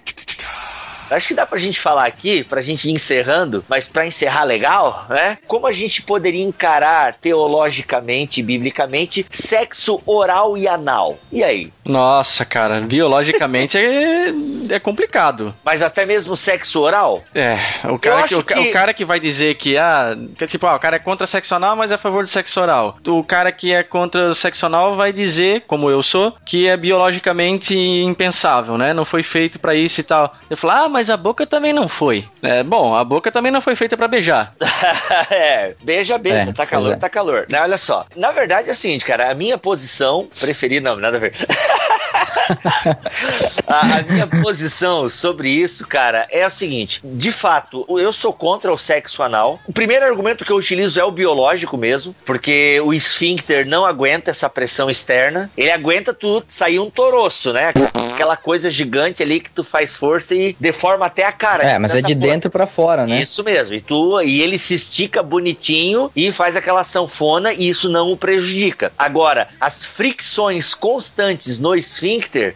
[1.14, 5.06] Acho que dá pra gente falar aqui, pra gente ir encerrando, mas pra encerrar legal,
[5.08, 5.38] né?
[5.46, 11.18] Como a gente poderia encarar teologicamente biblicamente sexo oral e anal?
[11.30, 11.72] E aí?
[11.84, 14.32] Nossa, cara, biologicamente é,
[14.70, 15.54] é complicado.
[15.64, 17.22] Mas até mesmo sexo oral?
[17.34, 17.58] É,
[17.88, 18.54] o cara, que, o, que...
[18.54, 21.54] o, cara que vai dizer que, ah, que, tipo, ah, o cara é contra sexo
[21.54, 22.98] anal, mas é a favor do sexo oral.
[23.06, 26.76] O cara que é contra o sexo anal vai dizer, como eu sou, que é
[26.76, 28.92] biologicamente impensável, né?
[28.92, 30.34] Não foi feito para isso e tal.
[30.48, 32.28] Eu falo, ah, mas a boca também não foi.
[32.42, 34.54] É, bom, a boca também não foi feita para beijar.
[35.30, 36.96] é, beija, beija, é, tá calor, é.
[36.96, 37.46] tá calor.
[37.48, 41.16] Né, olha só, na verdade é o seguinte, cara, a minha posição preferida, não, nada
[41.16, 41.34] a ver.
[43.66, 48.72] a, a, minha posição sobre isso, cara, é a seguinte: de fato, eu sou contra
[48.72, 49.60] o sexo anal.
[49.66, 54.30] O primeiro argumento que eu utilizo é o biológico mesmo, porque o esfíncter não aguenta
[54.30, 55.50] essa pressão externa.
[55.56, 57.72] Ele aguenta tu sair um toroço, né?
[58.12, 61.64] Aquela coisa gigante ali que tu faz força e deforma até a cara.
[61.64, 63.22] É, mas é de dentro para fora, né?
[63.22, 63.74] Isso mesmo.
[63.74, 68.16] E tu e ele se estica bonitinho e faz aquela sanfona e isso não o
[68.16, 68.92] prejudica.
[68.98, 72.03] Agora, as fricções constantes no esfíncter,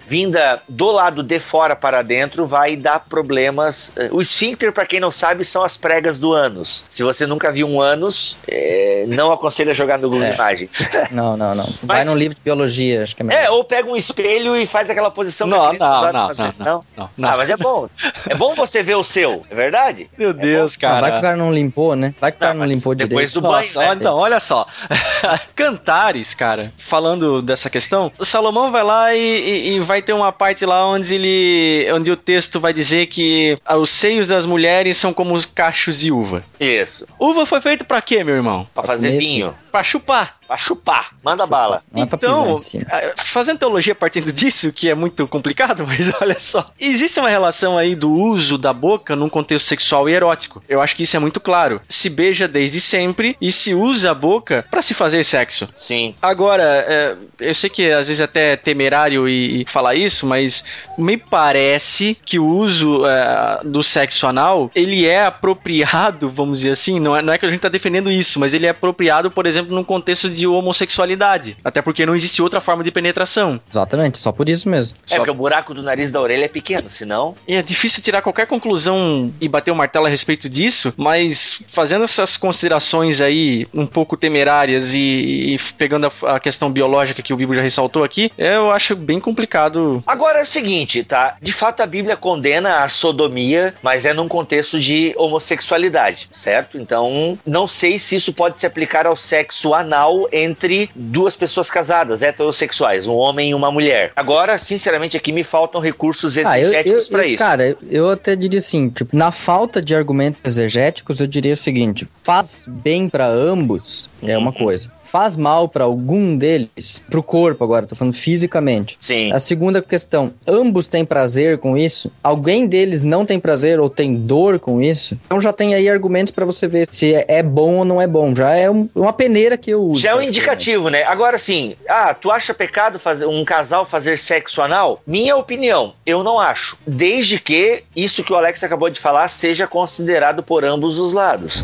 [0.07, 3.93] vinda do lado de fora para dentro, vai dar problemas.
[3.97, 6.85] Eh, o esfíncter, para quem não sabe, são as pregas do ânus.
[6.91, 10.35] Se você nunca viu um ânus, é, não aconselho a jogar no Google é.
[10.35, 10.79] Imagens.
[11.11, 11.67] Não, não, não.
[11.83, 13.45] Vai num livro de biologia, acho que é melhor.
[13.45, 16.55] É, ou pega um espelho e faz aquela posição não, que não, não, não, não,
[16.97, 17.89] não, não, Ah, mas é bom.
[18.29, 20.11] É bom você ver o seu, é verdade?
[20.19, 21.01] Meu Deus, é cara.
[21.01, 22.15] vai que o cara não limpou, né?
[22.21, 23.41] Vai que o cara não, não limpou depois direito.
[23.41, 23.95] Depois do banho, né?
[23.95, 24.67] Então, olha só.
[25.55, 30.33] Cantares, cara, falando dessa questão, o Salomão vai lá e, e, e, vai ter uma
[30.33, 31.91] parte lá onde ele.
[31.93, 36.11] onde o texto vai dizer que os seios das mulheres são como os cachos de
[36.11, 36.45] uva.
[36.59, 37.07] Isso.
[37.19, 38.67] Uva foi feito para quê, meu irmão?
[38.75, 39.55] Pra fazer vinho.
[39.71, 40.38] Pra chupar.
[40.49, 41.11] Pra chupar.
[41.23, 41.83] Manda bala.
[41.95, 42.55] Então,
[42.91, 46.73] é fazendo teologia partindo disso, que é muito complicado, mas olha só.
[46.81, 50.63] Existe uma relação aí do uso da boca num contexto sexual e erótico.
[50.67, 51.81] Eu acho que isso é muito claro.
[51.89, 55.69] Se beija desde sempre e se usa a boca para se fazer sexo.
[55.77, 56.15] Sim.
[56.23, 60.65] Agora, é, eu sei que às vezes é até temerário e, e falar isso, mas
[60.97, 66.99] me parece que o uso é, do sexo anal, ele é apropriado, vamos dizer assim,
[66.99, 69.47] não é, não é que a gente tá defendendo isso, mas ele é apropriado, por
[69.47, 71.57] exemplo, num contexto de homossexualidade.
[71.65, 73.61] Até porque não existe outra forma de penetração.
[73.71, 74.97] Exatamente, só por isso mesmo.
[75.07, 75.17] É, só...
[75.17, 77.35] porque o buraco do nariz da orelha é pequeno, senão.
[77.47, 82.37] É difícil tirar qualquer conclusão e bater o martelo a respeito disso, mas fazendo essas
[82.37, 87.59] considerações aí um pouco temerárias e, e pegando a, a, questão biológica que o Bíblia
[87.59, 90.03] já ressaltou aqui, eu acho bem complicado.
[90.07, 91.37] Agora é o seguinte, tá?
[91.41, 96.79] De fato a Bíblia condena a sodomia, mas é num contexto de homossexualidade, certo?
[96.79, 102.23] Então, não sei se isso pode se aplicar ao sexo anal entre duas pessoas casadas,
[102.23, 104.13] heterossexuais, um homem e uma mulher.
[104.17, 107.39] Agora, sinceramente, aqui me faltam recursos exegéticos ah, para isso.
[107.39, 112.09] Cara, eu até diria assim, tipo, na falta de argumentos exegéticos, eu diria o seguinte:
[112.23, 114.53] faz bem para ambos, é uma uhum.
[114.53, 118.99] coisa faz mal para algum deles, pro corpo agora, tô falando fisicamente.
[118.99, 119.33] Sim.
[119.33, 122.11] A segunda questão, ambos têm prazer com isso?
[122.23, 125.19] Alguém deles não tem prazer ou tem dor com isso?
[125.27, 128.07] Então já tem aí argumentos para você ver se é, é bom ou não é
[128.07, 128.35] bom.
[128.35, 130.01] Já é um, uma peneira que eu uso.
[130.01, 131.03] Já é um indicativo, né?
[131.05, 135.03] Agora sim, ah, tu acha pecado fazer um casal fazer sexo anal?
[135.07, 136.77] Minha opinião, eu não acho.
[136.87, 141.63] Desde que isso que o Alex acabou de falar seja considerado por ambos os lados.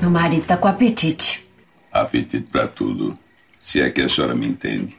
[0.00, 1.49] Meu marido tá com apetite.
[1.92, 3.18] Apetite para tudo,
[3.60, 4.96] se é que a senhora me entende.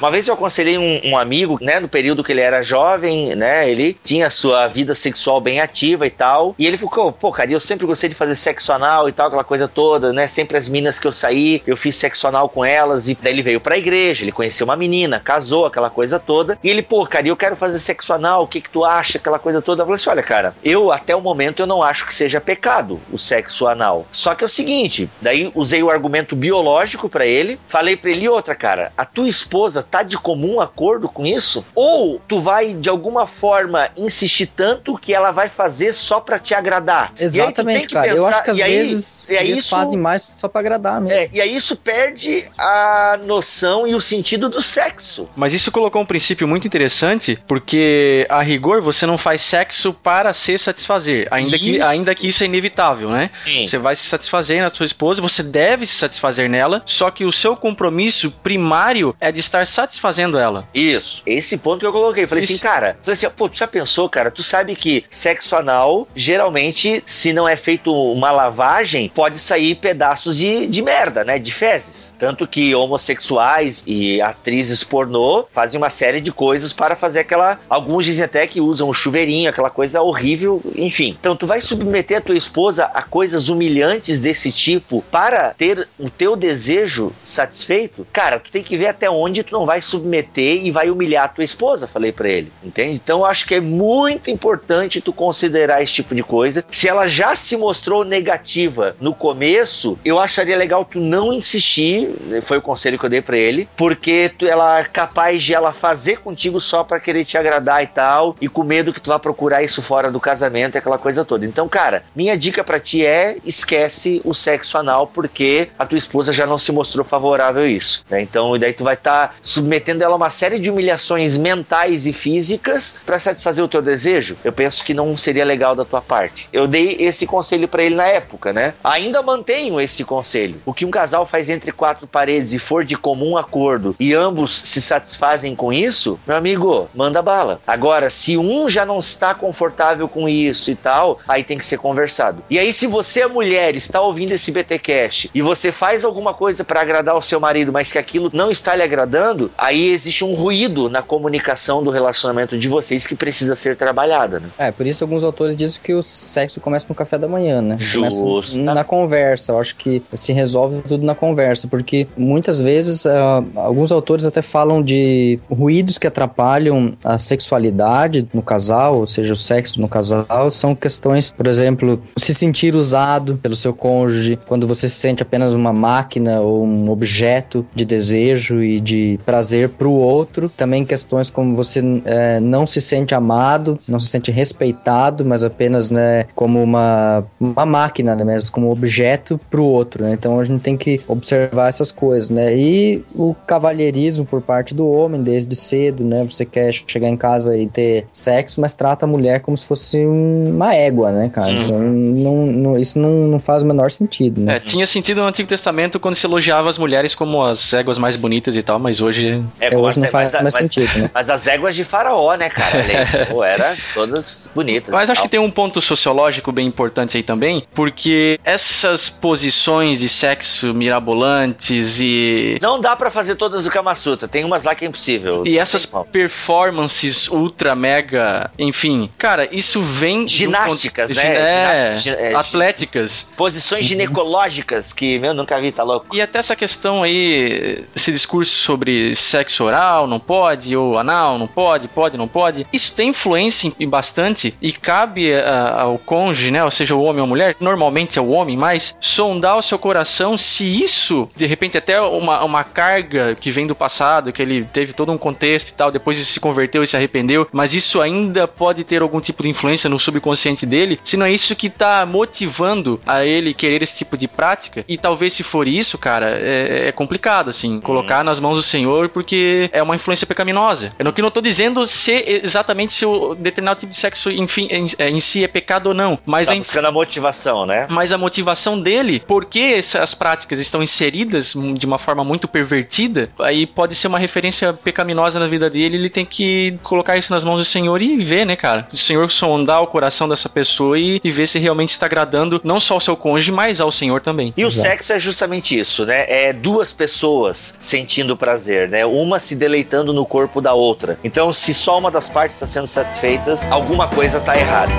[0.00, 3.70] Uma vez eu aconselhei um, um, amigo, né, no período que ele era jovem, né,
[3.70, 7.60] ele tinha sua vida sexual bem ativa e tal, e ele ficou, pô, cara, eu
[7.60, 10.98] sempre gostei de fazer sexo anal e tal, aquela coisa toda, né, sempre as minas
[10.98, 14.24] que eu saí, eu fiz sexo anal com elas, e daí ele veio pra igreja,
[14.24, 17.78] ele conheceu uma menina, casou, aquela coisa toda, e ele, pô, cara, eu quero fazer
[17.78, 20.56] sexo anal, o que que tu acha, aquela coisa toda, eu falei assim, olha, cara,
[20.64, 24.42] eu até o momento eu não acho que seja pecado o sexo anal, só que
[24.42, 28.92] é o seguinte, daí usei o argumento biológico para ele, falei para ele, outra, cara,
[28.98, 31.64] a tua esposa tá de comum acordo com isso?
[31.74, 36.54] Ou tu vai de alguma forma insistir tanto que ela vai fazer só para te
[36.54, 37.12] agradar?
[37.18, 38.08] Exatamente, cara.
[38.08, 41.18] Pensar, eu acho que às vezes aí, eles isso, fazem mais só para agradar mesmo.
[41.18, 45.28] É, e aí isso perde a noção e o sentido do sexo.
[45.36, 50.32] Mas isso colocou um princípio muito interessante, porque a rigor você não faz sexo para
[50.32, 53.30] se satisfazer, ainda que ainda que isso é inevitável, né?
[53.44, 53.66] Sim.
[53.66, 57.32] Você vai se satisfazer na sua esposa, você deve se satisfazer nela, só que o
[57.32, 60.66] seu compromisso primário é de estar satisfazendo ela.
[60.72, 61.22] Isso.
[61.26, 62.26] Esse ponto que eu coloquei.
[62.26, 62.54] Falei Isso.
[62.54, 64.30] assim, cara, falei assim, pô, tu já pensou, cara?
[64.30, 70.36] Tu sabe que sexo anal, geralmente, se não é feito uma lavagem, pode sair pedaços
[70.36, 71.38] de, de merda, né?
[71.38, 72.14] De fezes.
[72.18, 77.58] Tanto que homossexuais e atrizes pornô fazem uma série de coisas para fazer aquela.
[77.68, 81.16] Alguns dizem até que usam o chuveirinho, aquela coisa horrível, enfim.
[81.18, 86.08] Então, tu vai submeter a tua esposa a coisas humilhantes desse tipo para ter o
[86.08, 88.06] teu desejo satisfeito?
[88.12, 91.28] Cara, tu tem que ver até onde tu não vai submeter e vai humilhar a
[91.28, 92.52] tua esposa, falei para ele.
[92.62, 93.00] Entende?
[93.02, 96.64] Então, eu acho que é muito importante tu considerar esse tipo de coisa.
[96.70, 102.10] Se ela já se mostrou negativa no começo, eu acharia legal tu não insistir,
[102.42, 105.72] foi o conselho que eu dei para ele, porque tu, ela é capaz de ela
[105.72, 109.18] fazer contigo só para querer te agradar e tal, e com medo que tu vá
[109.18, 111.44] procurar isso fora do casamento, aquela coisa toda.
[111.46, 116.32] Então, cara, minha dica para ti é esquece o sexo anal porque a tua esposa
[116.32, 118.04] já não se mostrou favorável a isso.
[118.08, 118.22] Né?
[118.22, 122.12] Então, daí tu vai estar tá submetendo ela a uma série de humilhações mentais e
[122.12, 124.36] físicas para satisfazer o teu desejo.
[124.44, 126.48] Eu penso que não seria legal da tua parte.
[126.52, 128.74] Eu dei esse conselho para ele na época, né?
[128.82, 130.60] Ainda mantenho esse conselho.
[130.66, 134.50] O que um casal faz entre quatro paredes e for de comum acordo e ambos
[134.50, 137.60] se satisfazem com isso, meu amigo, manda bala.
[137.66, 141.78] Agora, se um já não está confortável com isso e tal, aí tem que ser
[141.78, 142.42] conversado.
[142.50, 146.64] E aí, se você é mulher, está ouvindo esse BTcast e você faz alguma coisa
[146.64, 150.34] para agradar o seu marido, mas que aquilo não está lhe agradando, aí existe um
[150.34, 154.48] ruído na comunicação do relacionamento de vocês que precisa ser trabalhada, né?
[154.58, 157.76] É, por isso alguns autores dizem que o sexo começa no café da manhã, né?
[157.78, 158.58] Justo.
[158.58, 159.52] Na conversa.
[159.52, 163.10] Eu acho que se resolve tudo na conversa, porque muitas vezes uh,
[163.54, 169.36] alguns autores até falam de ruídos que atrapalham a sexualidade no casal, ou seja, o
[169.36, 174.88] sexo no casal, são questões, por exemplo, se sentir usado pelo seu cônjuge, quando você
[174.88, 179.33] se sente apenas uma máquina ou um objeto de desejo e de prazer
[179.78, 180.48] para o outro.
[180.48, 185.90] Também questões como você é, não se sente amado, não se sente respeitado, mas apenas
[185.90, 190.04] né, como uma, uma máquina, né, mesmo como objeto para o outro.
[190.04, 190.12] Né?
[190.12, 192.56] Então a gente tem que observar essas coisas, né?
[192.56, 196.24] E o cavalheirismo por parte do homem desde cedo, né?
[196.24, 200.04] Você quer chegar em casa e ter sexo, mas trata a mulher como se fosse
[200.04, 201.50] uma égua, né, cara?
[201.50, 204.56] Então não, não, isso não, não faz o menor sentido, né?
[204.56, 208.16] É, tinha sentido no Antigo Testamento quando se elogiava as mulheres como as éguas mais
[208.16, 209.23] bonitas e tal, mas hoje.
[209.60, 211.10] É, é hoje não faz mas, mais mas, sentido, né?
[211.12, 212.84] Mas as éguas de faraó, né, cara?
[213.30, 214.90] Pô, era todas bonitas.
[214.90, 220.08] Mas acho que tem um ponto sociológico bem importante aí também, porque essas posições de
[220.08, 222.58] sexo mirabolantes e.
[222.60, 225.44] Não dá para fazer todas do Kama Sutra, tem umas lá que é impossível.
[225.46, 230.28] E essas performances ultra mega, enfim, cara, isso vem.
[230.28, 231.14] Ginásticas, do...
[231.14, 231.24] né?
[231.24, 233.30] É, é, atléticas.
[233.36, 233.88] Posições uhum.
[233.88, 236.14] ginecológicas que, meu, nunca vi, tá louco.
[236.14, 241.46] E até essa questão aí, esse discurso sobre sexo oral, não pode, ou anal, não
[241.46, 242.66] pode, pode, não pode.
[242.72, 245.42] Isso tem influência e bastante e cabe uh,
[245.78, 246.64] ao cônjuge, né?
[246.64, 249.78] Ou seja, o homem ou a mulher, normalmente é o homem, mas sondar o seu
[249.78, 254.64] coração se isso, de repente, até uma, uma carga que vem do passado, que ele
[254.64, 258.00] teve todo um contexto e tal, depois ele se converteu e se arrependeu, mas isso
[258.00, 261.70] ainda pode ter algum tipo de influência no subconsciente dele, se não é isso que
[261.70, 264.84] tá motivando a ele querer esse tipo de prática.
[264.88, 268.24] E talvez se for isso, cara, é, é complicado, assim, colocar uhum.
[268.24, 270.92] nas mãos do Senhor, porque é uma influência pecaminosa.
[270.98, 274.68] Eu não, que não tô dizendo se exatamente se o determinado tipo de sexo, enfim,
[274.70, 277.86] em, é, em si é pecado ou não, mas tá buscando a motivação, né?
[277.90, 283.66] Mas a motivação dele, porque essas práticas estão inseridas de uma forma muito pervertida, aí
[283.66, 287.58] pode ser uma referência pecaminosa na vida dele, ele tem que colocar isso nas mãos
[287.58, 288.86] do Senhor e ver, né, cara?
[288.92, 292.80] O Senhor sondar o coração dessa pessoa e, e ver se realmente está agradando não
[292.80, 294.52] só ao seu cônjuge, mas ao Senhor também.
[294.56, 294.78] E Exato.
[294.78, 296.24] o sexo é justamente isso, né?
[296.28, 299.04] É duas pessoas sentindo prazer, né?
[299.04, 301.18] Uma se deleitando no corpo da outra.
[301.22, 304.92] Então, se só uma das partes está sendo satisfeita, alguma coisa está errada.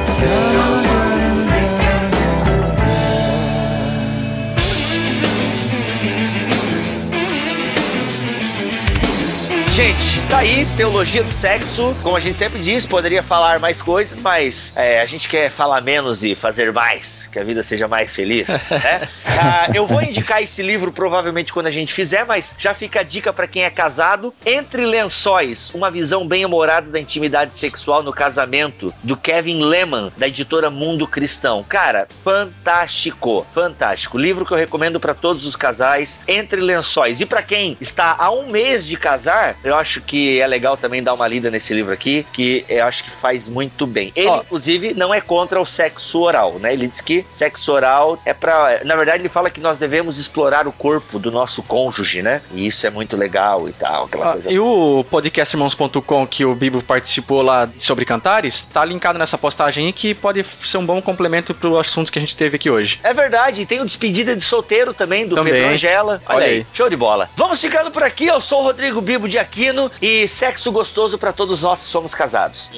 [9.75, 11.93] Gente, tá aí, teologia do sexo.
[12.01, 15.81] Como a gente sempre diz, poderia falar mais coisas, mas é, a gente quer falar
[15.81, 18.47] menos e fazer mais, que a vida seja mais feliz.
[18.47, 19.09] né?
[19.37, 23.03] ah, eu vou indicar esse livro provavelmente quando a gente fizer, mas já fica a
[23.03, 24.33] dica para quem é casado.
[24.45, 30.29] Entre Lençóis, uma visão bem humorada da intimidade sexual no casamento, do Kevin Lehman, da
[30.29, 31.65] editora Mundo Cristão.
[31.67, 34.17] Cara, fantástico, fantástico.
[34.17, 36.21] Livro que eu recomendo para todos os casais.
[36.25, 37.19] Entre Lençóis.
[37.19, 41.01] E para quem está há um mês de casar, eu acho que é legal também
[41.01, 44.11] dar uma lida nesse livro aqui, que eu acho que faz muito bem.
[44.15, 44.37] Ele, oh.
[44.37, 46.73] inclusive, não é contra o sexo oral, né?
[46.73, 50.67] Ele diz que sexo oral é para, na verdade, ele fala que nós devemos explorar
[50.67, 52.41] o corpo do nosso cônjuge, né?
[52.51, 54.51] E isso é muito legal e tal, aquela ah, coisa.
[54.51, 59.93] E o podcastirmãos.com que o Bibo participou lá sobre cantares, tá linkado nessa postagem aí
[59.93, 62.99] que pode ser um bom complemento pro assunto que a gente teve aqui hoje.
[63.03, 65.53] É verdade, e tem o despedida de solteiro também do também.
[65.53, 66.21] Pedro Angela.
[66.27, 66.53] Olha, Olha aí.
[66.57, 67.29] aí, show de bola.
[67.35, 68.27] Vamos ficando por aqui.
[68.27, 72.13] Eu sou o Rodrigo Bibo de Aquino e sexo gostoso para todos nós que somos
[72.13, 72.69] casados.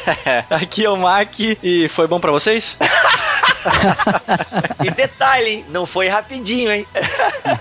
[0.48, 2.78] aqui é o Mac e foi bom para vocês?
[4.84, 5.64] e detalhe, hein?
[5.70, 6.86] Não foi rapidinho, hein?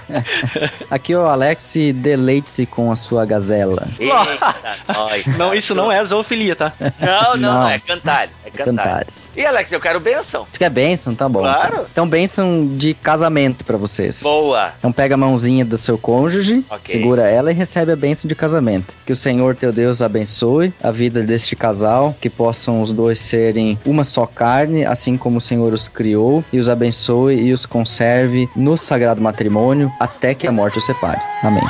[0.89, 3.87] Aqui é o Alex deleite-se com a sua gazela.
[3.99, 4.55] Eita,
[4.93, 6.73] nós, não, isso não é zoofilia, tá?
[6.99, 8.31] Não, não, não, é cantalho.
[8.45, 9.31] É cantares.
[9.35, 10.45] E Alex, eu quero benção.
[10.51, 11.15] Você quer benção?
[11.15, 11.41] Tá bom.
[11.41, 11.85] Claro.
[11.91, 14.21] Então, benção de casamento para vocês.
[14.21, 14.73] Boa.
[14.77, 16.79] Então, pega a mãozinha do seu cônjuge, okay.
[16.99, 18.95] segura ela e recebe a benção de casamento.
[19.05, 23.79] Que o Senhor teu Deus abençoe a vida deste casal, que possam os dois serem
[23.85, 28.49] uma só carne, assim como o Senhor os criou, e os abençoe e os conserve
[28.55, 31.19] no sagrado matrimônio até que a morte os separe.
[31.43, 31.63] Amém.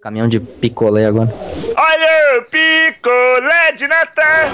[0.00, 1.28] Caminhão de picolé agora.
[1.76, 4.48] Olha, picolé de Natal!